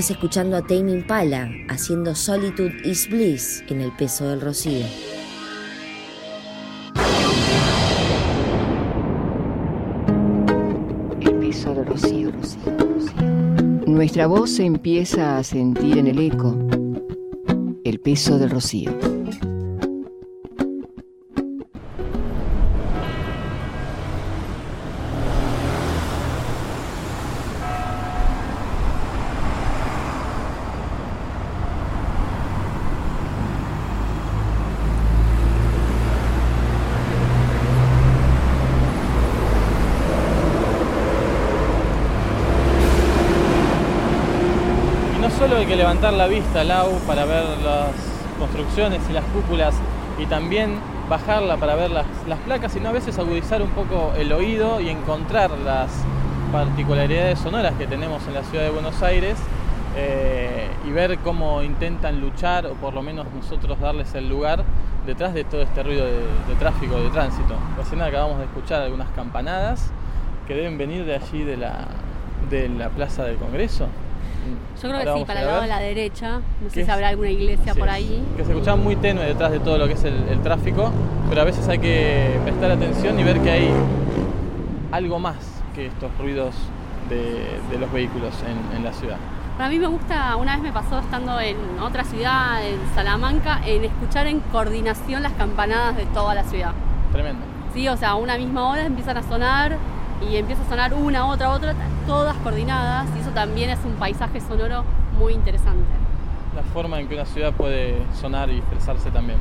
Estás 0.09 0.23
escuchando 0.23 0.57
a 0.57 0.63
Tame 0.63 0.91
Impala 0.91 1.51
haciendo 1.67 2.15
Solitude 2.15 2.73
is 2.83 3.07
Bliss 3.07 3.63
en 3.67 3.79
el 3.79 3.91
peso 3.91 4.27
del 4.27 4.41
rocío. 4.41 4.83
El 11.21 11.35
peso 11.35 11.75
del 11.75 11.85
rocío, 11.85 12.31
rocío, 12.31 12.71
rocío. 12.75 13.85
Nuestra 13.85 14.25
voz 14.25 14.49
se 14.49 14.65
empieza 14.65 15.37
a 15.37 15.43
sentir 15.43 15.99
en 15.99 16.07
el 16.07 16.17
eco. 16.17 16.57
El 17.83 17.99
peso 17.99 18.39
del 18.39 18.49
rocío. 18.49 19.18
Levantar 45.99 46.17
la 46.17 46.27
vista, 46.27 46.63
Lau, 46.63 46.97
para 47.05 47.25
ver 47.25 47.43
las 47.61 47.91
construcciones 48.39 49.01
y 49.09 49.13
las 49.13 49.25
cúpulas 49.25 49.75
y 50.17 50.25
también 50.27 50.79
bajarla 51.09 51.57
para 51.57 51.75
ver 51.75 51.91
las, 51.91 52.05
las 52.25 52.39
placas, 52.39 52.71
sino 52.71 52.87
a 52.87 52.91
veces 52.93 53.19
agudizar 53.19 53.61
un 53.61 53.71
poco 53.71 54.13
el 54.17 54.31
oído 54.31 54.79
y 54.79 54.87
encontrar 54.87 55.51
las 55.65 55.89
particularidades 56.53 57.39
sonoras 57.39 57.73
que 57.73 57.85
tenemos 57.85 58.25
en 58.29 58.33
la 58.33 58.43
ciudad 58.43 58.63
de 58.63 58.69
Buenos 58.69 59.03
Aires 59.03 59.37
eh, 59.97 60.69
y 60.87 60.91
ver 60.91 61.17
cómo 61.17 61.63
intentan 61.63 62.21
luchar 62.21 62.65
o 62.67 62.75
por 62.75 62.93
lo 62.93 63.01
menos 63.01 63.27
nosotros 63.35 63.77
darles 63.81 64.15
el 64.15 64.29
lugar 64.29 64.63
detrás 65.05 65.33
de 65.33 65.43
todo 65.43 65.63
este 65.63 65.83
ruido 65.83 66.05
de, 66.05 66.21
de 66.47 66.55
tráfico, 66.57 66.95
de 66.97 67.09
tránsito. 67.09 67.55
Recién 67.77 68.01
acabamos 68.01 68.37
de 68.37 68.45
escuchar 68.45 68.83
algunas 68.83 69.09
campanadas 69.09 69.91
que 70.47 70.55
deben 70.55 70.77
venir 70.77 71.03
de 71.03 71.15
allí 71.15 71.43
de 71.43 71.57
la, 71.57 71.87
de 72.49 72.69
la 72.69 72.87
Plaza 72.87 73.25
del 73.25 73.35
Congreso. 73.35 73.87
Yo 74.75 74.81
creo 74.89 74.95
Ahora 74.99 75.13
que 75.13 75.19
sí, 75.19 75.25
para 75.25 75.39
el 75.41 75.47
lado 75.47 75.61
de 75.61 75.67
la 75.67 75.79
derecha. 75.79 76.31
No 76.61 76.67
¿Qué 76.67 76.69
sé 76.73 76.79
es? 76.81 76.85
si 76.85 76.91
habrá 76.91 77.09
alguna 77.09 77.29
iglesia 77.29 77.73
Sí, 77.73 77.79
por 77.79 77.89
ahí. 77.89 78.23
Que 78.37 78.45
se 78.45 78.51
escuchaba 78.51 78.77
muy 78.77 78.95
tenue 78.95 79.25
detrás 79.25 79.51
de 79.51 79.59
todo 79.59 79.77
lo 79.77 79.87
que 79.87 79.93
es 79.93 80.03
el, 80.03 80.13
el 80.29 80.41
tráfico, 80.41 80.91
pero 81.29 81.41
a 81.41 81.43
veces 81.45 81.67
hay 81.67 81.79
que 81.79 82.39
prestar 82.43 82.71
atención 82.71 83.19
y 83.19 83.23
ver 83.23 83.39
que 83.41 83.51
hay 83.51 83.69
algo 84.91 85.19
más 85.19 85.35
que 85.75 85.87
estos 85.87 86.09
ruidos 86.17 86.55
de, 87.09 87.59
de 87.71 87.79
los 87.79 87.91
vehículos 87.91 88.33
en, 88.47 88.77
en 88.77 88.83
la 88.83 88.93
ciudad. 88.93 89.17
Para 89.57 89.69
mí 89.69 89.77
me 89.77 89.87
gusta, 89.87 90.35
una 90.37 90.53
vez 90.53 90.63
me 90.63 90.71
pasó 90.71 90.99
estando 90.99 91.39
en 91.39 91.57
otra 91.81 92.03
ciudad, 92.05 92.65
en 92.65 92.77
Salamanca, 92.95 93.59
en 93.65 93.83
escuchar 93.83 94.27
en 94.27 94.39
coordinación 94.39 95.21
las 95.21 95.33
campanadas 95.33 95.97
de 95.97 96.05
toda 96.05 96.33
la 96.33 96.43
ciudad. 96.43 96.71
Tremendo. 97.11 97.41
Sí, 97.73 97.87
o 97.89 97.97
sea, 97.97 98.11
a 98.11 98.15
una 98.15 98.37
misma 98.37 98.69
hora 98.69 98.85
empiezan 98.85 99.17
a 99.17 99.23
sonar 99.23 99.77
y 100.21 100.35
empieza 100.35 100.61
a 100.63 100.69
sonar 100.69 100.93
una, 100.93 101.25
otra, 101.27 101.49
otra, 101.51 101.73
todas 102.07 102.35
coordinadas 102.37 103.07
y 103.15 103.19
eso 103.19 103.31
también 103.31 103.69
es 103.69 103.79
un 103.85 103.93
paisaje 103.93 104.41
sonoro 104.41 104.83
muy 105.17 105.33
interesante. 105.33 105.85
La 106.55 106.63
forma 106.63 106.99
en 106.99 107.07
que 107.07 107.15
una 107.15 107.25
ciudad 107.25 107.53
puede 107.53 107.97
sonar 108.19 108.49
y 108.49 108.57
expresarse 108.57 109.11
también. 109.11 109.39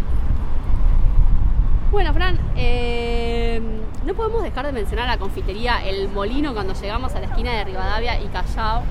Bueno, 1.90 2.12
Fran, 2.12 2.38
eh, 2.54 3.60
no 4.04 4.14
podemos 4.14 4.42
dejar 4.42 4.66
de 4.66 4.72
mencionar 4.72 5.06
la 5.06 5.16
confitería 5.16 5.82
El 5.84 6.08
Molino 6.10 6.52
cuando 6.52 6.74
llegamos 6.74 7.14
a 7.14 7.20
la 7.20 7.26
esquina 7.26 7.52
de 7.52 7.64
Rivadavia 7.64 8.20
y 8.20 8.26
Callao, 8.26 8.82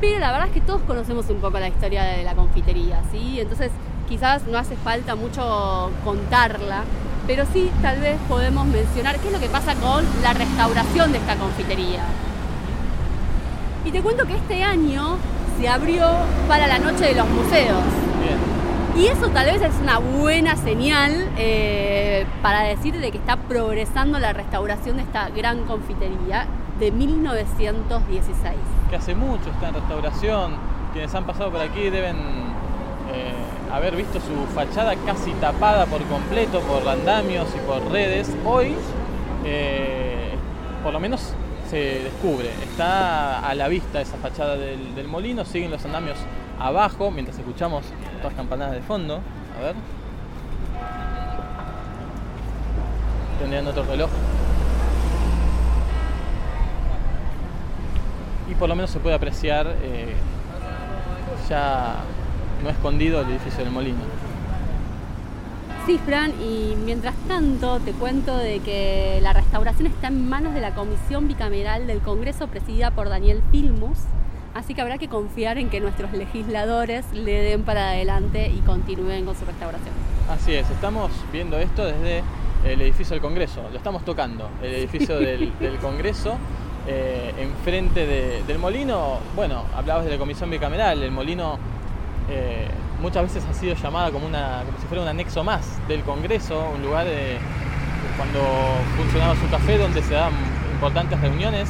pero 0.00 0.18
la 0.18 0.30
verdad 0.30 0.48
es 0.48 0.52
que 0.52 0.60
todos 0.60 0.82
conocemos 0.82 1.30
un 1.30 1.38
poco 1.38 1.58
la 1.58 1.68
historia 1.68 2.02
de 2.02 2.22
la 2.22 2.34
confitería, 2.34 3.00
¿sí? 3.10 3.40
Entonces 3.40 3.70
quizás 4.08 4.46
no 4.46 4.58
hace 4.58 4.76
falta 4.76 5.14
mucho 5.14 5.90
contarla, 6.04 6.84
pero 7.26 7.44
sí 7.52 7.70
tal 7.82 8.00
vez 8.00 8.16
podemos 8.28 8.66
mencionar 8.66 9.18
qué 9.18 9.28
es 9.28 9.32
lo 9.32 9.40
que 9.40 9.48
pasa 9.48 9.74
con 9.74 10.04
la 10.22 10.32
restauración 10.32 11.12
de 11.12 11.18
esta 11.18 11.36
confitería. 11.36 12.04
Y 13.84 13.90
te 13.90 14.00
cuento 14.00 14.26
que 14.26 14.36
este 14.36 14.62
año 14.62 15.16
se 15.58 15.68
abrió 15.68 16.10
para 16.48 16.66
la 16.66 16.78
Noche 16.78 17.04
de 17.04 17.14
los 17.14 17.28
Museos. 17.28 17.82
Bien. 18.20 18.54
Y 18.96 19.08
eso 19.08 19.28
tal 19.30 19.46
vez 19.46 19.60
es 19.60 19.74
una 19.82 19.98
buena 19.98 20.56
señal 20.56 21.28
eh, 21.36 22.26
para 22.42 22.62
decir 22.62 22.98
de 23.00 23.10
que 23.10 23.18
está 23.18 23.36
progresando 23.36 24.20
la 24.20 24.32
restauración 24.32 24.96
de 24.96 25.02
esta 25.02 25.30
gran 25.30 25.64
confitería 25.64 26.46
de 26.78 26.92
1916. 26.92 28.54
Que 28.88 28.96
hace 28.96 29.14
mucho 29.14 29.50
está 29.50 29.68
en 29.68 29.74
restauración. 29.74 30.52
Quienes 30.92 31.12
han 31.12 31.24
pasado 31.24 31.50
por 31.50 31.60
aquí 31.60 31.90
deben 31.90 32.16
eh, 33.12 33.34
haber 33.74 33.96
visto 33.96 34.20
su 34.20 34.46
fachada 34.54 34.94
casi 35.04 35.32
tapada 35.32 35.86
por 35.86 36.02
completo 36.04 36.60
por 36.60 36.88
andamios 36.88 37.48
y 37.56 37.58
por 37.66 37.90
redes. 37.90 38.30
Hoy, 38.44 38.74
eh, 39.44 40.30
por 40.82 40.92
lo 40.92 41.00
menos, 41.00 41.34
se 41.68 42.04
descubre. 42.04 42.50
Está 42.62 43.40
a 43.40 43.54
la 43.54 43.66
vista 43.68 44.00
esa 44.00 44.16
fachada 44.18 44.56
del, 44.56 45.08
molino. 45.08 45.44
Siguen 45.44 45.72
los 45.72 45.84
andamios 45.84 46.18
abajo 46.60 47.10
mientras 47.10 47.36
escuchamos 47.38 47.84
todas 48.20 48.34
campanadas 48.34 48.74
de 48.74 48.82
fondo. 48.82 49.20
A 49.58 49.62
ver. 49.62 49.74
Tendrían 53.40 53.66
otro 53.66 53.84
reloj. 53.84 54.10
Y 58.48 58.54
por 58.54 58.68
lo 58.68 58.76
menos 58.76 58.90
se 58.90 59.00
puede 59.00 59.16
apreciar 59.16 59.66
eh, 59.82 60.14
ya 61.48 61.96
no 62.62 62.70
escondido 62.70 63.20
el 63.22 63.30
edificio 63.30 63.64
del 63.64 63.72
molino. 63.72 63.98
Sí, 65.86 65.98
Fran, 65.98 66.32
y 66.42 66.74
mientras 66.84 67.14
tanto 67.28 67.78
te 67.80 67.92
cuento 67.92 68.36
de 68.38 68.60
que 68.60 69.18
la 69.22 69.34
restauración 69.34 69.86
está 69.86 70.08
en 70.08 70.28
manos 70.28 70.54
de 70.54 70.60
la 70.62 70.74
Comisión 70.74 71.28
Bicameral 71.28 71.86
del 71.86 71.98
Congreso 71.98 72.46
presidida 72.46 72.90
por 72.90 73.10
Daniel 73.10 73.42
Filmus, 73.52 73.98
así 74.54 74.74
que 74.74 74.80
habrá 74.80 74.96
que 74.96 75.08
confiar 75.08 75.58
en 75.58 75.68
que 75.68 75.80
nuestros 75.80 76.12
legisladores 76.12 77.04
le 77.12 77.32
den 77.42 77.64
para 77.64 77.90
adelante 77.90 78.48
y 78.50 78.60
continúen 78.60 79.26
con 79.26 79.34
su 79.36 79.44
restauración. 79.44 79.92
Así 80.30 80.54
es, 80.54 80.70
estamos 80.70 81.10
viendo 81.30 81.58
esto 81.58 81.84
desde 81.84 82.22
el 82.64 82.80
edificio 82.80 83.12
del 83.12 83.20
Congreso, 83.20 83.60
lo 83.70 83.76
estamos 83.76 84.06
tocando, 84.06 84.48
el 84.62 84.72
edificio 84.74 85.18
del, 85.18 85.52
del 85.58 85.76
Congreso, 85.76 86.36
eh, 86.86 87.34
enfrente 87.38 88.06
de- 88.06 88.42
del 88.46 88.58
molino, 88.58 89.18
bueno, 89.36 89.64
hablabas 89.76 90.06
de 90.06 90.12
la 90.12 90.18
Comisión 90.18 90.48
Bicameral, 90.48 91.02
el 91.02 91.10
molino 91.10 91.58
eh, 92.28 92.68
muchas 93.00 93.24
veces 93.24 93.44
ha 93.48 93.54
sido 93.54 93.74
llamada 93.74 94.10
como, 94.10 94.26
una, 94.26 94.62
como 94.64 94.78
si 94.78 94.86
fuera 94.86 95.02
un 95.02 95.08
anexo 95.08 95.44
más 95.44 95.66
del 95.88 96.02
Congreso, 96.02 96.70
un 96.74 96.82
lugar 96.82 97.04
de, 97.06 97.38
cuando 98.16 98.40
funcionaba 98.96 99.34
su 99.36 99.48
café 99.50 99.78
donde 99.78 100.02
se 100.02 100.14
dan 100.14 100.32
importantes 100.72 101.20
reuniones 101.20 101.68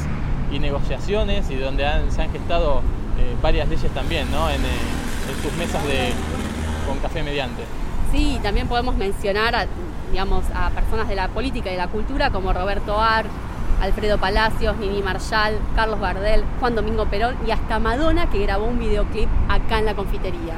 y 0.52 0.58
negociaciones 0.58 1.50
y 1.50 1.56
donde 1.56 1.84
se 2.10 2.22
han 2.22 2.30
gestado 2.30 2.82
eh, 3.18 3.36
varias 3.42 3.68
leyes 3.68 3.90
también 3.92 4.30
¿no? 4.30 4.48
en, 4.48 4.60
eh, 4.60 4.68
sus 5.42 5.52
mesas 5.54 5.82
de, 5.84 6.12
con 6.86 6.98
café 6.98 7.22
mediante. 7.22 7.62
Sí, 8.12 8.38
también 8.42 8.68
podemos 8.68 8.94
mencionar 8.94 9.54
a, 9.54 9.66
digamos, 10.10 10.44
a 10.54 10.70
personas 10.70 11.08
de 11.08 11.16
la 11.16 11.28
política 11.28 11.70
y 11.70 11.72
de 11.72 11.78
la 11.78 11.88
cultura 11.88 12.30
como 12.30 12.52
Roberto 12.52 13.00
Ar, 13.00 13.26
Alfredo 13.84 14.18
Palacios, 14.18 14.76
Nini 14.78 15.02
Marshall, 15.02 15.58
Carlos 15.76 16.00
Gardel, 16.00 16.42
Juan 16.58 16.74
Domingo 16.74 17.04
Perón 17.06 17.36
y 17.46 17.50
hasta 17.50 17.78
Madonna 17.78 18.30
que 18.30 18.38
grabó 18.38 18.64
un 18.64 18.78
videoclip 18.78 19.28
acá 19.48 19.78
en 19.78 19.84
la 19.84 19.94
confitería. 19.94 20.54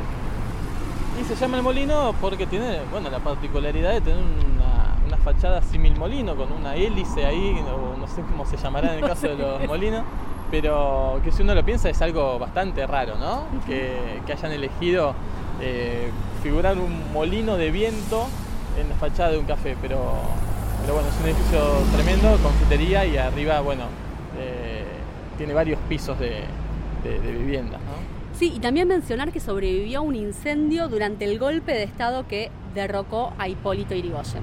Y 1.20 1.24
se 1.24 1.34
llama 1.34 1.56
el 1.56 1.62
molino 1.64 2.14
porque 2.20 2.46
tiene 2.46 2.78
bueno, 2.90 3.10
la 3.10 3.18
particularidad 3.18 3.92
de 3.94 4.00
tener 4.00 4.18
una, 4.18 4.96
una 5.04 5.16
fachada 5.18 5.60
símil 5.62 5.96
molino 5.96 6.36
con 6.36 6.52
una 6.52 6.76
hélice 6.76 7.26
ahí, 7.26 7.58
o 7.60 7.96
no 7.98 8.06
sé 8.06 8.22
cómo 8.22 8.46
se 8.46 8.56
llamará 8.56 8.92
en 8.92 9.02
el 9.02 9.08
caso 9.08 9.28
de 9.28 9.36
los 9.36 9.64
molinos, 9.66 10.04
pero 10.50 11.20
que 11.24 11.32
si 11.32 11.42
uno 11.42 11.54
lo 11.54 11.64
piensa 11.64 11.90
es 11.90 12.00
algo 12.02 12.38
bastante 12.38 12.86
raro, 12.86 13.16
¿no? 13.16 13.44
Que, 13.66 14.20
que 14.24 14.32
hayan 14.34 14.52
elegido 14.52 15.14
eh, 15.60 16.12
figurar 16.42 16.78
un 16.78 17.12
molino 17.12 17.56
de 17.56 17.72
viento 17.72 18.28
en 18.78 18.88
la 18.88 18.94
fachada 18.94 19.30
de 19.30 19.38
un 19.38 19.46
café, 19.46 19.76
pero, 19.82 19.98
pero 20.86 20.94
bueno, 20.94 21.08
es 21.08 21.20
un 21.20 21.26
edificio 21.26 21.60
tremendo, 21.92 22.38
confitería 22.42 23.04
y 23.04 23.16
arriba, 23.16 23.60
bueno, 23.60 23.84
eh, 24.38 24.84
tiene 25.36 25.52
varios 25.52 25.80
pisos 25.88 26.16
de, 26.20 26.42
de, 27.02 27.18
de 27.20 27.32
viviendas, 27.32 27.80
¿no? 27.80 28.38
Sí, 28.38 28.52
y 28.54 28.60
también 28.60 28.86
mencionar 28.86 29.32
que 29.32 29.40
sobrevivió 29.40 29.98
a 29.98 30.02
un 30.02 30.14
incendio 30.14 30.88
durante 30.88 31.24
el 31.24 31.38
golpe 31.40 31.72
de 31.72 31.82
Estado 31.82 32.28
que 32.28 32.50
derrocó 32.74 33.32
a 33.38 33.48
Hipólito 33.48 33.94
Yrigoyen. 33.94 34.42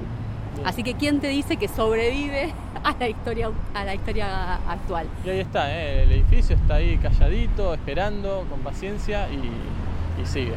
Bien. 0.56 0.68
Así 0.68 0.84
que 0.84 0.96
¿quién 0.96 1.20
te 1.22 1.28
dice 1.28 1.56
que 1.58 1.68
sobrevive 1.70 2.54
a 2.84 2.94
la 3.00 3.08
historia, 3.08 3.50
a 3.74 3.86
la 3.86 3.96
historia 3.96 4.56
actual? 4.68 5.08
Y 5.26 5.30
ahí 5.30 5.40
está, 5.40 5.72
¿eh? 5.72 6.04
el 6.04 6.12
edificio 6.12 6.56
está 6.58 6.76
ahí 6.76 6.98
calladito, 6.98 7.74
esperando, 7.74 8.46
con 8.50 8.60
paciencia 8.60 9.28
y, 9.32 10.22
y 10.22 10.26
sigue. 10.26 10.56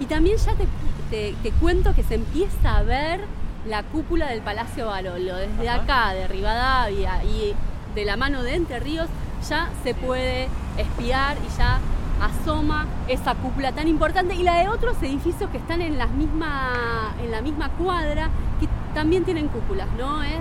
Y 0.00 0.06
también 0.06 0.38
ya 0.38 0.54
te, 0.54 0.64
te- 1.10 1.34
te 1.42 1.50
cuento 1.58 1.94
que 1.94 2.02
se 2.04 2.14
empieza 2.14 2.78
a 2.78 2.82
ver 2.84 3.20
la 3.66 3.82
cúpula 3.82 4.28
del 4.28 4.40
Palacio 4.40 4.86
Barolo. 4.86 5.36
Desde 5.36 5.68
Ajá. 5.68 5.82
acá, 5.82 6.14
de 6.14 6.28
Rivadavia 6.28 7.22
y 7.24 7.54
de 7.94 8.04
la 8.04 8.16
mano 8.16 8.42
de 8.42 8.54
Entre 8.54 8.80
Ríos, 8.80 9.08
ya 9.48 9.70
se 9.82 9.94
puede 9.94 10.48
espiar 10.76 11.36
y 11.38 11.58
ya 11.58 11.78
asoma 12.22 12.86
esa 13.08 13.34
cúpula 13.34 13.72
tan 13.72 13.88
importante 13.88 14.34
y 14.34 14.42
la 14.42 14.54
de 14.56 14.68
otros 14.68 14.96
edificios 15.02 15.48
que 15.50 15.56
están 15.58 15.80
en, 15.80 15.96
las 15.96 16.10
misma, 16.10 17.14
en 17.22 17.30
la 17.30 17.40
misma 17.40 17.70
cuadra 17.70 18.28
que 18.60 18.68
también 18.94 19.24
tienen 19.24 19.48
cúpulas, 19.48 19.88
¿no? 19.98 20.22
Es 20.22 20.36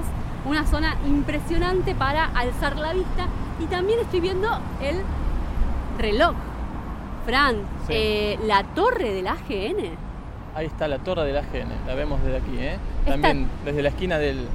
una 0.46 0.66
zona 0.68 0.96
impresionante 1.08 1.96
para 1.96 2.26
alzar 2.26 2.76
la 2.78 2.94
vista 2.94 3.28
y 3.62 3.66
también 3.66 4.00
estoy 4.00 4.20
viendo 4.20 4.50
el 4.82 4.98
reloj. 5.98 6.34
Fran, 7.26 7.56
Sí. 7.88 7.94
eh, 7.96 8.40
la 8.46 8.64
torre 8.64 9.14
del 9.14 9.28
AGN. 9.28 10.09
Ahí 10.56 10.66
está 10.66 10.88
la 10.88 10.98
torre 11.00 11.26
del 11.26 11.38
AGN, 11.38 11.70
la 11.88 11.94
vemos 11.96 12.22
desde 12.24 12.38
aquí. 12.38 12.58
¿eh? 12.58 12.78
También 13.06 13.48
desde 13.66 13.82
la 13.82 13.90
esquina 13.90 14.18
del, 14.18 14.46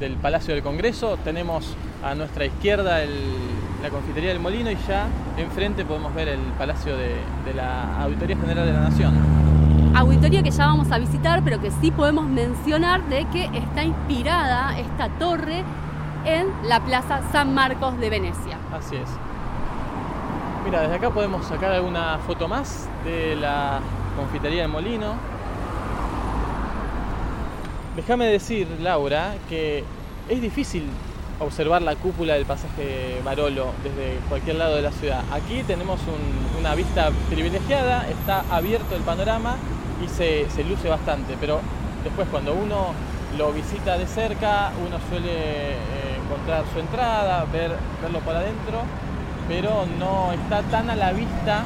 del 0.00 0.14
Palacio 0.16 0.54
del 0.54 0.62
Congreso 0.62 1.18
tenemos 1.24 1.76
a 2.04 2.14
nuestra 2.14 2.44
izquierda 2.46 3.02
el- 3.02 3.62
la 3.82 3.90
confitería 3.90 4.30
del 4.30 4.38
Molino 4.40 4.70
y 4.70 4.76
ya 4.88 5.06
enfrente 5.36 5.84
podemos 5.84 6.14
ver 6.14 6.28
el 6.28 6.40
Palacio 6.58 6.96
de, 6.96 7.16
de 7.44 7.54
la 7.54 8.02
Auditoría 8.02 8.36
General 8.36 8.64
de 8.66 8.72
la 8.72 8.80
Nación. 8.80 9.12
Auditorio 9.94 10.42
que 10.42 10.50
ya 10.50 10.66
vamos 10.66 10.90
a 10.90 10.98
visitar, 10.98 11.42
pero 11.44 11.60
que 11.60 11.70
sí 11.70 11.90
podemos 11.90 12.24
mencionar 12.26 13.02
de 13.08 13.24
que 13.26 13.44
está 13.52 13.82
inspirada 13.84 14.78
esta 14.78 15.08
torre 15.18 15.64
en 16.24 16.46
la 16.68 16.80
Plaza 16.80 17.20
San 17.32 17.52
Marcos 17.54 17.98
de 17.98 18.08
Venecia. 18.08 18.56
Así 18.72 18.96
es. 18.96 19.08
Mira, 20.64 20.82
desde 20.82 20.94
acá 20.94 21.10
podemos 21.10 21.44
sacar 21.44 21.72
alguna 21.72 22.18
foto 22.26 22.46
más 22.48 22.88
de 23.04 23.34
la 23.36 23.80
confitería 24.16 24.62
del 24.62 24.70
Molino. 24.70 25.14
Déjame 27.96 28.26
decir, 28.26 28.66
Laura, 28.80 29.34
que 29.48 29.84
es 30.28 30.40
difícil 30.40 30.84
observar 31.40 31.82
la 31.82 31.94
cúpula 31.96 32.34
del 32.34 32.46
pasaje 32.46 33.20
Barolo 33.24 33.72
desde 33.82 34.18
cualquier 34.28 34.56
lado 34.56 34.76
de 34.76 34.82
la 34.82 34.92
ciudad. 34.92 35.22
Aquí 35.32 35.62
tenemos 35.66 36.00
un- 36.02 36.60
una 36.60 36.74
vista 36.74 37.10
privilegiada, 37.28 38.06
está 38.08 38.44
abierto 38.50 38.94
el 38.94 39.02
panorama 39.02 39.56
y 40.04 40.08
se, 40.08 40.48
se 40.50 40.64
luce 40.64 40.88
bastante, 40.88 41.36
pero 41.40 41.60
después 42.04 42.28
cuando 42.30 42.54
uno 42.54 42.92
lo 43.36 43.52
visita 43.52 43.98
de 43.98 44.06
cerca, 44.06 44.70
uno 44.86 44.96
suele 45.10 45.32
eh, 45.72 45.76
encontrar 46.24 46.64
su 46.72 46.78
entrada, 46.80 47.44
ver, 47.52 47.72
verlo 48.00 48.20
por 48.20 48.36
adentro, 48.36 48.82
pero 49.48 49.84
no 49.98 50.32
está 50.32 50.62
tan 50.70 50.88
a 50.90 50.96
la 50.96 51.12
vista 51.12 51.64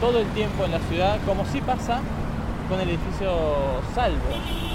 todo 0.00 0.18
el 0.18 0.26
tiempo 0.28 0.64
en 0.64 0.72
la 0.72 0.80
ciudad 0.80 1.18
como 1.26 1.46
sí 1.46 1.60
pasa 1.60 2.00
con 2.68 2.80
el 2.80 2.88
edificio 2.90 3.30
Salvo 3.94 4.26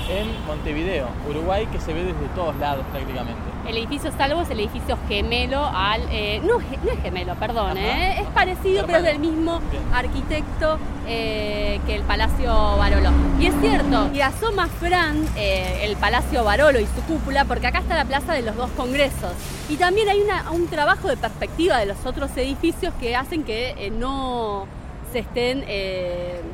en 0.10 0.28
Montevideo, 0.45 1.08
Uruguay, 1.30 1.66
que 1.72 1.80
se 1.80 1.93
ve 1.93 2.03
desde 2.03 2.28
todos 2.36 2.55
lados 2.58 2.86
prácticamente. 2.91 3.39
El 3.68 3.78
edificio 3.78 4.12
Salvo 4.18 4.41
es 4.41 4.49
el 4.49 4.62
edificio 4.62 4.97
gemelo 5.10 5.66
al... 5.66 6.01
eh, 6.10 6.41
no, 6.45 6.60
es 6.62 7.01
gemelo, 7.03 7.36
perdón, 7.36 7.72
Ajá. 7.78 7.80
eh, 7.80 8.22
es 8.22 8.28
parecido, 8.28 8.86
pero 8.86 8.99
es 8.99 9.03
del 9.03 9.20
mismo 9.20 9.60
Bien. 9.70 9.84
arquitecto 9.93 10.78
eh, 11.05 11.82
que 11.86 11.95
el 11.95 12.03
Palacio 12.03 12.47
Barolo. 12.78 13.10
Y 13.39 13.47
es 13.47 13.53
cierto, 13.60 14.10
y 14.14 14.22
asoma 14.22 14.68
Fran 14.68 15.26
el 15.36 15.95
Palacio 15.97 16.43
Barolo 16.45 16.80
y 16.80 16.86
su 16.86 17.01
cúpula, 17.08 17.43
porque 17.43 17.68
acá 17.68 17.80
está 17.80 17.95
la 17.97 18.05
Plaza 18.05 18.34
de 18.34 18.41
los 18.43 18.55
Dos 18.55 18.70
Congresos. 18.78 19.34
Y 19.70 19.76
también 19.76 20.08
hay 20.08 20.22
una- 20.22 20.49
un 20.51 20.68
trabajo 20.68 21.10
de 21.10 21.18
perspectiva 21.18 21.78
de 21.78 21.88
los 21.88 22.05
otros 22.05 22.32
edificios 22.38 22.93
que 23.01 23.16
hacen 23.18 23.43
que 23.43 23.91
no 23.97 24.66
se 25.12 25.20
estén, 25.20 25.66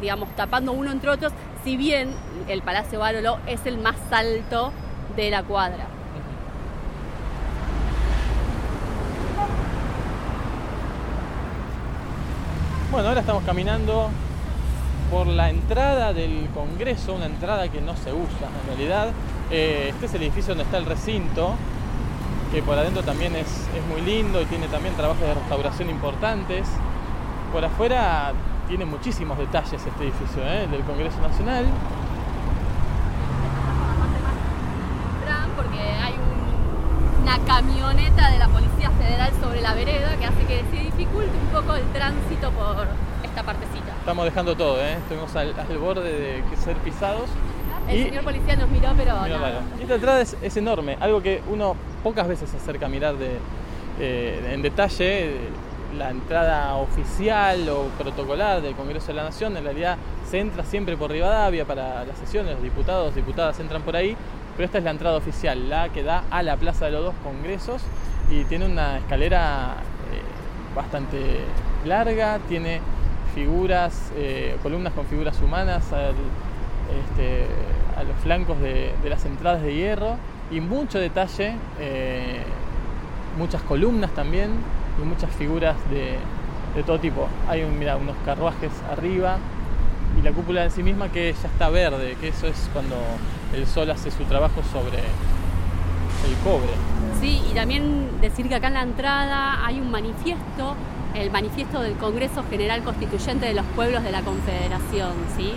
digamos, 0.01 0.29
tapando 0.35 0.71
uno 0.73 0.91
entre 0.91 1.09
otros, 1.11 1.31
si 1.63 1.77
bien 1.77 2.13
el 2.47 2.61
Palacio 2.61 2.99
Barolo 2.99 3.37
es 3.47 3.65
el 3.65 3.77
más 3.77 3.95
alto 4.11 4.71
de 5.15 5.29
la 5.29 5.43
cuadra. 5.43 5.87
Bueno, 12.91 13.07
ahora 13.07 13.21
estamos 13.21 13.43
caminando 13.43 14.09
por 15.09 15.27
la 15.27 15.49
entrada 15.49 16.13
del 16.13 16.47
Congreso, 16.53 17.15
una 17.15 17.25
entrada 17.25 17.69
que 17.69 17.81
no 17.81 17.95
se 17.95 18.13
usa 18.13 18.49
en 18.61 18.67
realidad. 18.67 19.09
Eh, 19.49 19.87
este 19.89 20.05
es 20.07 20.13
el 20.15 20.23
edificio 20.23 20.49
donde 20.49 20.65
está 20.65 20.77
el 20.77 20.85
recinto, 20.85 21.55
que 22.51 22.61
por 22.61 22.77
adentro 22.77 23.03
también 23.03 23.35
es, 23.35 23.47
es 23.47 23.85
muy 23.89 24.01
lindo 24.01 24.41
y 24.41 24.45
tiene 24.45 24.67
también 24.67 24.95
trabajos 24.95 25.21
de 25.21 25.33
restauración 25.33 25.89
importantes. 25.89 26.67
Por 27.51 27.65
afuera 27.65 28.33
tiene 28.67 28.85
muchísimos 28.85 29.37
detalles 29.37 29.73
este 29.73 30.03
edificio 30.03 30.41
¿eh? 30.43 30.67
del 30.69 30.81
Congreso 30.83 31.19
Nacional. 31.21 31.65
Porque 35.55 35.79
hay 35.79 36.13
un- 36.13 37.23
una 37.23 37.37
camioneta 37.45 38.29
de 38.31 38.39
la 38.39 38.47
Policía 38.47 38.89
Federal 38.91 39.31
sobre 39.41 39.61
la 39.61 39.73
vereda 39.73 40.15
que 40.17 40.25
hace 40.25 40.43
que 40.47 40.63
se 40.71 40.83
dificulte 40.83 41.31
un 41.37 41.61
poco 41.61 41.75
el 41.75 41.83
tránsito 41.93 42.51
por 42.51 42.87
esta 43.23 43.43
partecita. 43.43 43.91
Estamos 43.99 44.25
dejando 44.25 44.55
todo, 44.55 44.81
¿eh? 44.81 44.93
estuvimos 44.95 45.35
al, 45.35 45.53
al 45.59 45.77
borde 45.77 46.11
de 46.11 46.43
ser 46.57 46.75
pisados. 46.77 47.29
El 47.87 47.97
Y- 47.99 48.03
señor 48.05 48.23
policía 48.23 48.55
nos 48.55 48.69
miró, 48.69 48.89
pero 48.97 49.13
Mira, 49.23 49.37
nada. 49.37 49.49
claro. 49.51 49.65
Esta 49.81 49.95
entrada 49.95 50.21
es, 50.21 50.37
es 50.41 50.57
enorme, 50.57 50.97
algo 50.99 51.21
que 51.21 51.41
uno 51.49 51.75
pocas 52.01 52.27
veces 52.27 52.49
se 52.49 52.57
acerca 52.57 52.85
a 52.85 52.89
mirar 52.89 53.15
de, 53.17 53.37
eh, 53.99 54.51
en 54.53 54.61
detalle. 54.61 55.37
La 55.97 56.09
entrada 56.09 56.75
oficial 56.75 57.69
o 57.69 57.85
protocolar 57.97 58.61
del 58.61 58.75
Congreso 58.75 59.07
de 59.07 59.13
la 59.13 59.23
Nación, 59.23 59.55
en 59.57 59.63
realidad 59.63 59.97
se 60.29 60.39
entra 60.39 60.63
siempre 60.63 60.97
por 60.97 61.11
Rivadavia 61.11 61.65
para 61.65 62.03
las 62.05 62.17
sesiones, 62.17 62.53
los 62.53 62.63
diputados, 62.63 63.13
diputadas 63.13 63.59
entran 63.59 63.83
por 63.83 63.95
ahí, 63.95 64.15
pero 64.55 64.65
esta 64.65 64.79
es 64.79 64.83
la 64.83 64.91
entrada 64.91 65.17
oficial, 65.17 65.69
la 65.69 65.89
que 65.89 66.03
da 66.03 66.23
a 66.31 66.41
la 66.41 66.57
Plaza 66.57 66.85
de 66.85 66.91
los 66.91 67.03
Dos 67.05 67.15
Congresos 67.23 67.81
y 68.31 68.43
tiene 68.45 68.65
una 68.65 68.97
escalera 68.97 69.75
eh, 70.11 70.75
bastante 70.75 71.17
larga, 71.85 72.39
tiene 72.47 72.81
figuras, 73.35 74.11
eh, 74.15 74.57
columnas 74.63 74.93
con 74.93 75.05
figuras 75.05 75.39
humanas 75.41 75.83
este, 75.85 77.45
a 77.97 78.03
los 78.03 78.15
flancos 78.23 78.59
de, 78.59 78.93
de 79.01 79.09
las 79.09 79.25
entradas 79.25 79.61
de 79.61 79.73
hierro 79.73 80.17
y 80.51 80.59
mucho 80.59 80.99
detalle, 80.99 81.55
eh, 81.79 82.43
muchas 83.37 83.61
columnas 83.63 84.11
también 84.11 84.51
y 85.01 85.05
muchas 85.05 85.31
figuras 85.31 85.75
de, 85.89 86.17
de 86.75 86.83
todo 86.83 86.99
tipo. 86.99 87.27
Hay 87.47 87.63
un, 87.63 87.77
mira, 87.77 87.97
unos 87.97 88.15
carruajes 88.25 88.71
arriba 88.91 89.37
y 90.19 90.21
la 90.21 90.31
cúpula 90.31 90.63
en 90.63 90.71
sí 90.71 90.83
misma 90.83 91.09
que 91.09 91.33
ya 91.33 91.47
está 91.47 91.69
verde, 91.69 92.15
que 92.19 92.29
eso 92.29 92.47
es 92.47 92.69
cuando 92.73 92.95
el 93.53 93.65
sol 93.67 93.89
hace 93.89 94.11
su 94.11 94.23
trabajo 94.25 94.61
sobre 94.71 94.99
el 94.99 96.35
cobre. 96.43 96.71
Sí, 97.19 97.41
y 97.49 97.53
también 97.53 98.21
decir 98.21 98.47
que 98.47 98.55
acá 98.55 98.67
en 98.67 98.73
la 98.75 98.83
entrada 98.83 99.65
hay 99.65 99.79
un 99.79 99.91
manifiesto, 99.91 100.75
el 101.15 101.31
manifiesto 101.31 101.81
del 101.81 101.93
Congreso 101.95 102.43
General 102.49 102.81
Constituyente 102.83 103.45
de 103.45 103.53
los 103.53 103.65
Pueblos 103.75 104.03
de 104.03 104.11
la 104.11 104.21
Confederación, 104.21 105.11
¿sí? 105.35 105.53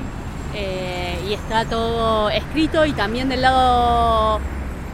Eh, 0.55 1.19
y 1.29 1.35
está 1.35 1.65
todo 1.65 2.31
escrito 2.31 2.87
y 2.87 2.93
también 2.93 3.29
del 3.29 3.43
lado 3.43 4.41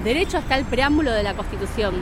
derecho 0.03 0.39
está 0.39 0.57
el 0.57 0.65
preámbulo 0.65 1.13
de 1.13 1.23
la 1.23 1.35
Constitución. 1.35 1.95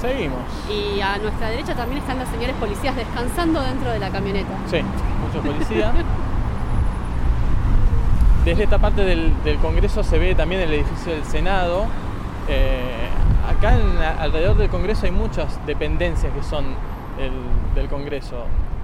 Seguimos. 0.00 0.38
Y 0.70 1.00
a 1.00 1.18
nuestra 1.18 1.48
derecha 1.50 1.74
también 1.74 2.00
están 2.00 2.18
los 2.18 2.28
señores 2.28 2.54
policías 2.56 2.94
descansando 2.94 3.60
dentro 3.62 3.90
de 3.90 3.98
la 3.98 4.10
camioneta. 4.10 4.50
Sí, 4.70 4.78
mucho 5.24 5.40
policía. 5.44 5.92
Desde 8.44 8.64
esta 8.64 8.78
parte 8.78 9.04
del, 9.04 9.32
del 9.44 9.58
Congreso 9.58 10.02
se 10.02 10.18
ve 10.18 10.34
también 10.34 10.60
el 10.62 10.72
edificio 10.72 11.12
del 11.12 11.24
Senado. 11.24 11.86
Eh, 12.48 13.08
acá 13.48 13.74
en- 13.76 13.98
alrededor 14.20 14.56
del 14.56 14.70
Congreso 14.70 15.04
hay 15.06 15.12
muchas 15.12 15.58
dependencias 15.66 16.32
que 16.32 16.42
son 16.42 16.64
el- 17.18 17.74
del 17.74 17.88
Congreso. 17.88 18.36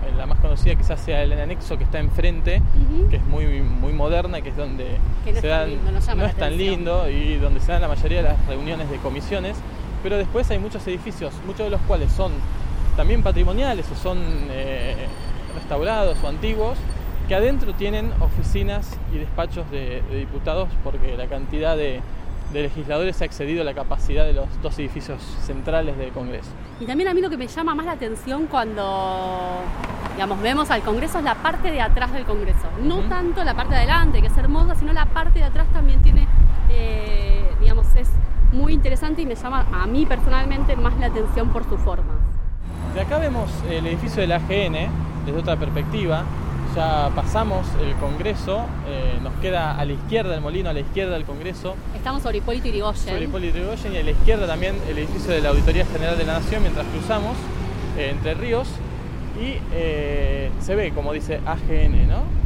Eh, 0.07 0.13
La 0.19 0.27
más 0.27 0.39
conocida 0.41 0.75
quizás 0.75 1.01
sea 1.01 1.23
el 1.23 1.33
anexo 1.33 1.79
que 1.79 1.85
está 1.85 1.99
enfrente, 1.99 2.61
que 3.09 3.17
es 3.17 3.25
muy, 3.25 3.47
muy 3.63 3.93
moderna, 3.95 4.43
que 4.43 4.51
es 4.51 4.57
donde 4.57 4.99
Que 5.25 5.33
no 5.33 5.37
es 5.39 5.43
tan 5.43 5.51
dan, 5.51 5.69
lindo, 5.71 5.93
nos 5.93 6.05
llama 6.07 6.17
no 6.17 6.23
la 6.25 6.29
es 6.29 6.35
tan 6.37 6.45
atención. 6.53 6.71
lindo 6.75 7.09
y 7.09 7.37
donde 7.37 7.61
se 7.61 7.73
dan 7.73 7.81
la 7.81 7.89
mayoría 7.89 8.23
de 8.23 8.29
las 8.29 8.47
reuniones 8.47 8.91
de 8.91 8.97
comisiones. 8.99 9.57
Pero 10.05 10.19
después 10.19 10.49
hay 10.51 10.59
muchos 10.59 10.87
edificios, 10.87 11.33
muchos 11.47 11.65
de 11.65 11.71
los 11.71 11.81
cuales 11.81 12.13
son 12.13 12.31
también 12.95 13.23
patrimoniales 13.23 13.91
o 13.91 13.97
son 13.97 14.19
eh, 14.51 15.07
restaurados 15.55 16.19
o 16.23 16.29
antiguos, 16.29 16.77
que 17.27 17.35
adentro 17.35 17.73
tienen 17.73 18.13
oficinas 18.21 18.99
y 19.15 19.19
despachos 19.19 19.69
de, 19.71 20.03
de 20.11 20.19
diputados 20.19 20.69
porque 20.85 21.17
la 21.17 21.27
cantidad 21.27 21.75
de, 21.75 22.03
de 22.53 22.63
legisladores 22.63 23.21
ha 23.23 23.25
excedido 23.25 23.65
la 23.65 23.73
capacidad 23.73 24.27
de 24.27 24.35
los 24.35 24.47
dos 24.63 24.79
edificios 24.79 25.23
centrales 25.43 25.97
del 25.97 26.11
Congreso. 26.11 26.51
Y 26.81 26.85
también 26.85 27.09
a 27.09 27.15
mí 27.15 27.23
lo 27.23 27.31
que 27.31 27.39
me 27.39 27.47
llama 27.47 27.75
más 27.75 27.87
la 27.87 27.93
atención 27.93 28.47
cuando, 28.47 29.61
digamos, 30.13 30.41
vemos 30.43 30.71
al 30.71 30.83
Congreso 30.83 31.19
es 31.19 31.25
la 31.25 31.37
parte 31.37 31.71
de 31.71 31.81
atrás 31.81 32.13
del 32.13 32.25
Congreso. 32.25 32.69
No 32.83 33.01
tanto 33.09 33.43
la 33.43 33.55
parte 33.55 33.73
de 33.73 33.81
adelante, 33.81 34.21
que 34.21 34.27
es 34.27 34.37
hermosa, 34.37 34.75
sino 34.75 34.93
la 34.93 35.07
parte 35.07 35.39
de 35.39 35.47
atrás 35.47 35.67
también 35.73 36.03
tiene, 36.03 36.29
eh, 36.71 37.49
digamos, 37.59 37.87
es 37.97 38.11
muy 38.55 38.73
interesante 38.73 39.23
y 39.23 39.27
me 39.27 39.35
llama 39.35 39.67
a 39.73 39.87
mí 39.87 40.07
personalmente 40.07 40.77
más 40.77 40.97
la 40.99 41.07
atención 41.07 41.49
por 41.51 41.65
su 41.69 41.77
forma. 41.77 42.15
De 42.95 43.01
acá 43.01 43.19
vemos 43.19 43.51
el 43.69 43.87
edificio 43.87 44.21
de 44.21 44.29
la 44.29 44.37
AGN 44.37 44.89
desde 45.27 45.39
otra 45.39 45.57
perspectiva. 45.57 46.23
Ya 46.77 47.11
pasamos 47.15 47.67
el 47.81 47.95
Congreso, 47.97 48.65
eh, 48.89 49.19
nos 49.23 49.33
queda 49.35 49.79
a 49.79 49.85
la 49.85 49.93
izquierda 49.93 50.35
el 50.35 50.41
molino, 50.41 50.71
a 50.71 50.73
la 50.73 50.81
izquierda 50.81 51.15
del 51.15 51.25
Congreso, 51.25 51.77
Estamos 51.95 52.23
sobre 52.23 52.39
Hipólito 52.39 52.67
Yrigoyen. 52.67 52.97
sobre 52.97 53.25
Hipólito 53.25 53.59
Yrigoyen 53.59 53.95
y 53.95 53.99
a 53.99 54.03
la 54.03 54.11
izquierda 54.11 54.47
también 54.49 54.75
el 54.89 54.99
edificio 54.99 55.33
de 55.33 55.41
la 55.41 55.51
Auditoría 55.51 55.87
General 55.87 56.19
de 56.19 56.25
la 56.25 56.35
Nación 56.35 56.63
mientras 56.63 56.85
cruzamos 56.89 57.37
eh, 57.97 58.11
entre 58.11 58.35
ríos 58.35 58.69
y 59.41 59.59
eh, 59.73 60.51
se 60.61 60.75
ve 60.75 60.93
como 60.93 61.13
dice 61.13 61.41
AGN, 61.47 62.09
¿no? 62.09 62.45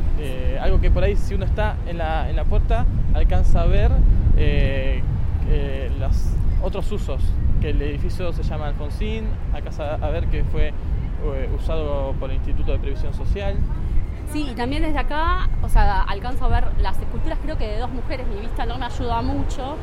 Algo 0.60 0.80
que 0.80 0.90
por 0.90 1.04
ahí 1.04 1.14
si 1.16 1.34
uno 1.34 1.44
está 1.44 1.76
en 1.86 1.98
la, 1.98 2.28
en 2.28 2.34
la 2.34 2.44
puerta 2.44 2.84
alcanza 3.14 3.62
a 3.62 3.66
ver 3.66 3.92
eh, 5.48 5.90
los 5.98 6.16
otros 6.62 6.90
usos, 6.92 7.20
que 7.60 7.70
el 7.70 7.80
edificio 7.82 8.32
se 8.32 8.42
llama 8.42 8.68
Alfonsín, 8.68 9.24
alcanza 9.52 9.94
a 9.94 10.10
ver 10.10 10.26
que 10.26 10.44
fue 10.44 10.68
eh, 10.68 11.48
usado 11.56 12.14
por 12.20 12.30
el 12.30 12.36
Instituto 12.36 12.72
de 12.72 12.78
Previsión 12.78 13.14
Social. 13.14 13.56
Sí, 14.32 14.46
y 14.50 14.54
también 14.54 14.82
desde 14.82 14.98
acá, 14.98 15.48
o 15.62 15.68
sea, 15.70 16.02
alcanzo 16.02 16.44
a 16.44 16.48
ver 16.48 16.64
las 16.82 16.98
esculturas, 16.98 17.38
creo 17.42 17.56
que 17.56 17.66
de 17.66 17.78
dos 17.78 17.90
mujeres, 17.90 18.26
mi 18.28 18.40
vista 18.40 18.66
no 18.66 18.78
me 18.78 18.84
ayuda 18.84 19.22
mucho. 19.22 19.76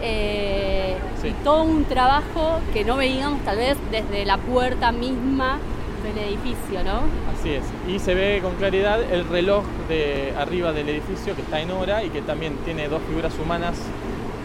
Eh, 0.00 0.96
Sí. 1.20 1.28
Y 1.28 1.32
todo 1.44 1.62
un 1.62 1.84
trabajo 1.84 2.60
que 2.72 2.84
no 2.84 2.96
veíamos 2.96 3.40
tal 3.42 3.58
vez 3.58 3.76
desde 3.92 4.24
la 4.24 4.38
puerta 4.38 4.90
misma 4.90 5.58
del 6.02 6.18
edificio, 6.18 6.82
¿no? 6.82 7.02
Así 7.32 7.50
es. 7.50 7.62
Y 7.86 8.00
se 8.00 8.14
ve 8.14 8.40
con 8.42 8.54
claridad 8.56 9.00
el 9.12 9.28
reloj 9.28 9.64
de 9.88 10.34
arriba 10.36 10.72
del 10.72 10.88
edificio 10.88 11.36
que 11.36 11.42
está 11.42 11.60
en 11.60 11.70
hora 11.70 12.02
y 12.02 12.10
que 12.10 12.22
también 12.22 12.56
tiene 12.64 12.88
dos 12.88 13.00
figuras 13.02 13.32
humanas 13.38 13.76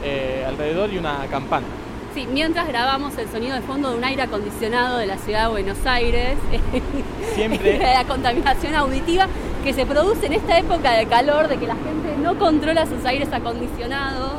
eh, 0.03 0.43
alrededor 0.47 0.91
y 0.93 0.97
una 0.97 1.25
campana. 1.29 1.65
Sí, 2.13 2.27
mientras 2.31 2.67
grabamos 2.67 3.15
el 3.17 3.27
sonido 3.29 3.53
de 3.55 3.61
fondo 3.61 3.91
de 3.91 3.97
un 3.97 4.03
aire 4.03 4.23
acondicionado 4.23 4.97
de 4.97 5.05
la 5.05 5.17
ciudad 5.17 5.43
de 5.43 5.49
Buenos 5.49 5.77
Aires, 5.85 6.35
Siempre- 7.35 7.77
la 7.79 8.03
contaminación 8.05 8.73
auditiva 8.75 9.27
que 9.63 9.73
se 9.73 9.85
produce 9.85 10.25
en 10.25 10.33
esta 10.33 10.57
época 10.57 10.93
de 10.93 11.05
calor, 11.05 11.47
de 11.47 11.57
que 11.57 11.67
la 11.67 11.75
gente 11.75 12.15
no 12.21 12.37
controla 12.39 12.85
sus 12.85 13.03
aires 13.05 13.29
acondicionados 13.31 14.31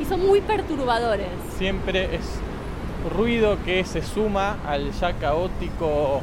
y 0.00 0.04
son 0.04 0.24
muy 0.26 0.40
perturbadores. 0.40 1.26
Siempre 1.58 2.14
es 2.14 2.22
ruido 3.16 3.56
que 3.64 3.84
se 3.84 4.02
suma 4.02 4.58
al 4.66 4.92
ya 4.92 5.14
caótico 5.14 6.20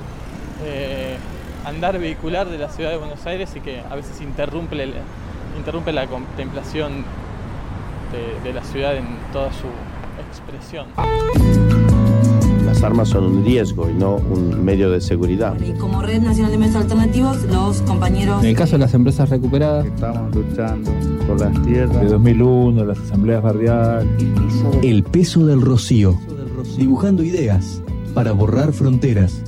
eh, 0.64 1.18
andar 1.66 1.98
vehicular 2.00 2.48
de 2.48 2.58
la 2.60 2.70
ciudad 2.70 2.92
de 2.92 2.98
Buenos 2.98 3.26
Aires 3.26 3.54
y 3.56 3.60
que 3.60 3.82
a 3.90 3.96
veces 3.96 4.22
interrumpe, 4.22 4.76
la 5.92 6.08
contemplación 6.08 7.04
de, 8.12 8.48
de 8.48 8.54
la 8.54 8.64
ciudad 8.64 8.96
en 8.96 9.06
toda 9.32 9.52
su 9.54 9.68
expresión. 10.30 10.88
Las 12.66 12.84
armas 12.84 13.10
son 13.10 13.24
un 13.24 13.46
riesgo 13.46 13.90
y 13.90 13.94
no 13.94 14.18
un 14.18 14.64
medio 14.64 14.92
de 14.92 15.00
seguridad. 15.00 15.56
Y 15.60 15.72
como 15.80 16.02
Red 16.02 16.22
Nacional 16.22 16.52
de 16.52 16.58
Medios 16.58 16.76
Alternativos, 16.76 17.44
los 17.44 17.82
compañeros... 17.84 18.44
En 18.44 18.50
el 18.50 18.56
caso 18.56 18.74
de 18.74 18.80
las 18.80 18.94
empresas 18.94 19.30
recuperadas, 19.30 19.86
Estamos 19.86 20.36
luchando 20.36 20.92
por 21.26 21.40
las 21.40 21.62
tierras. 21.64 22.02
De 22.02 22.08
2001, 22.10 22.86
las 22.86 23.00
asambleas 23.00 23.42
barriales. 23.42 24.06
El 24.84 25.04
peso 25.04 25.46
del 25.46 25.62
rocío. 25.62 26.20
Dibujando 26.78 27.24
ideas 27.24 27.82
para 28.14 28.34
borrar 28.34 28.74
fronteras. 28.74 29.42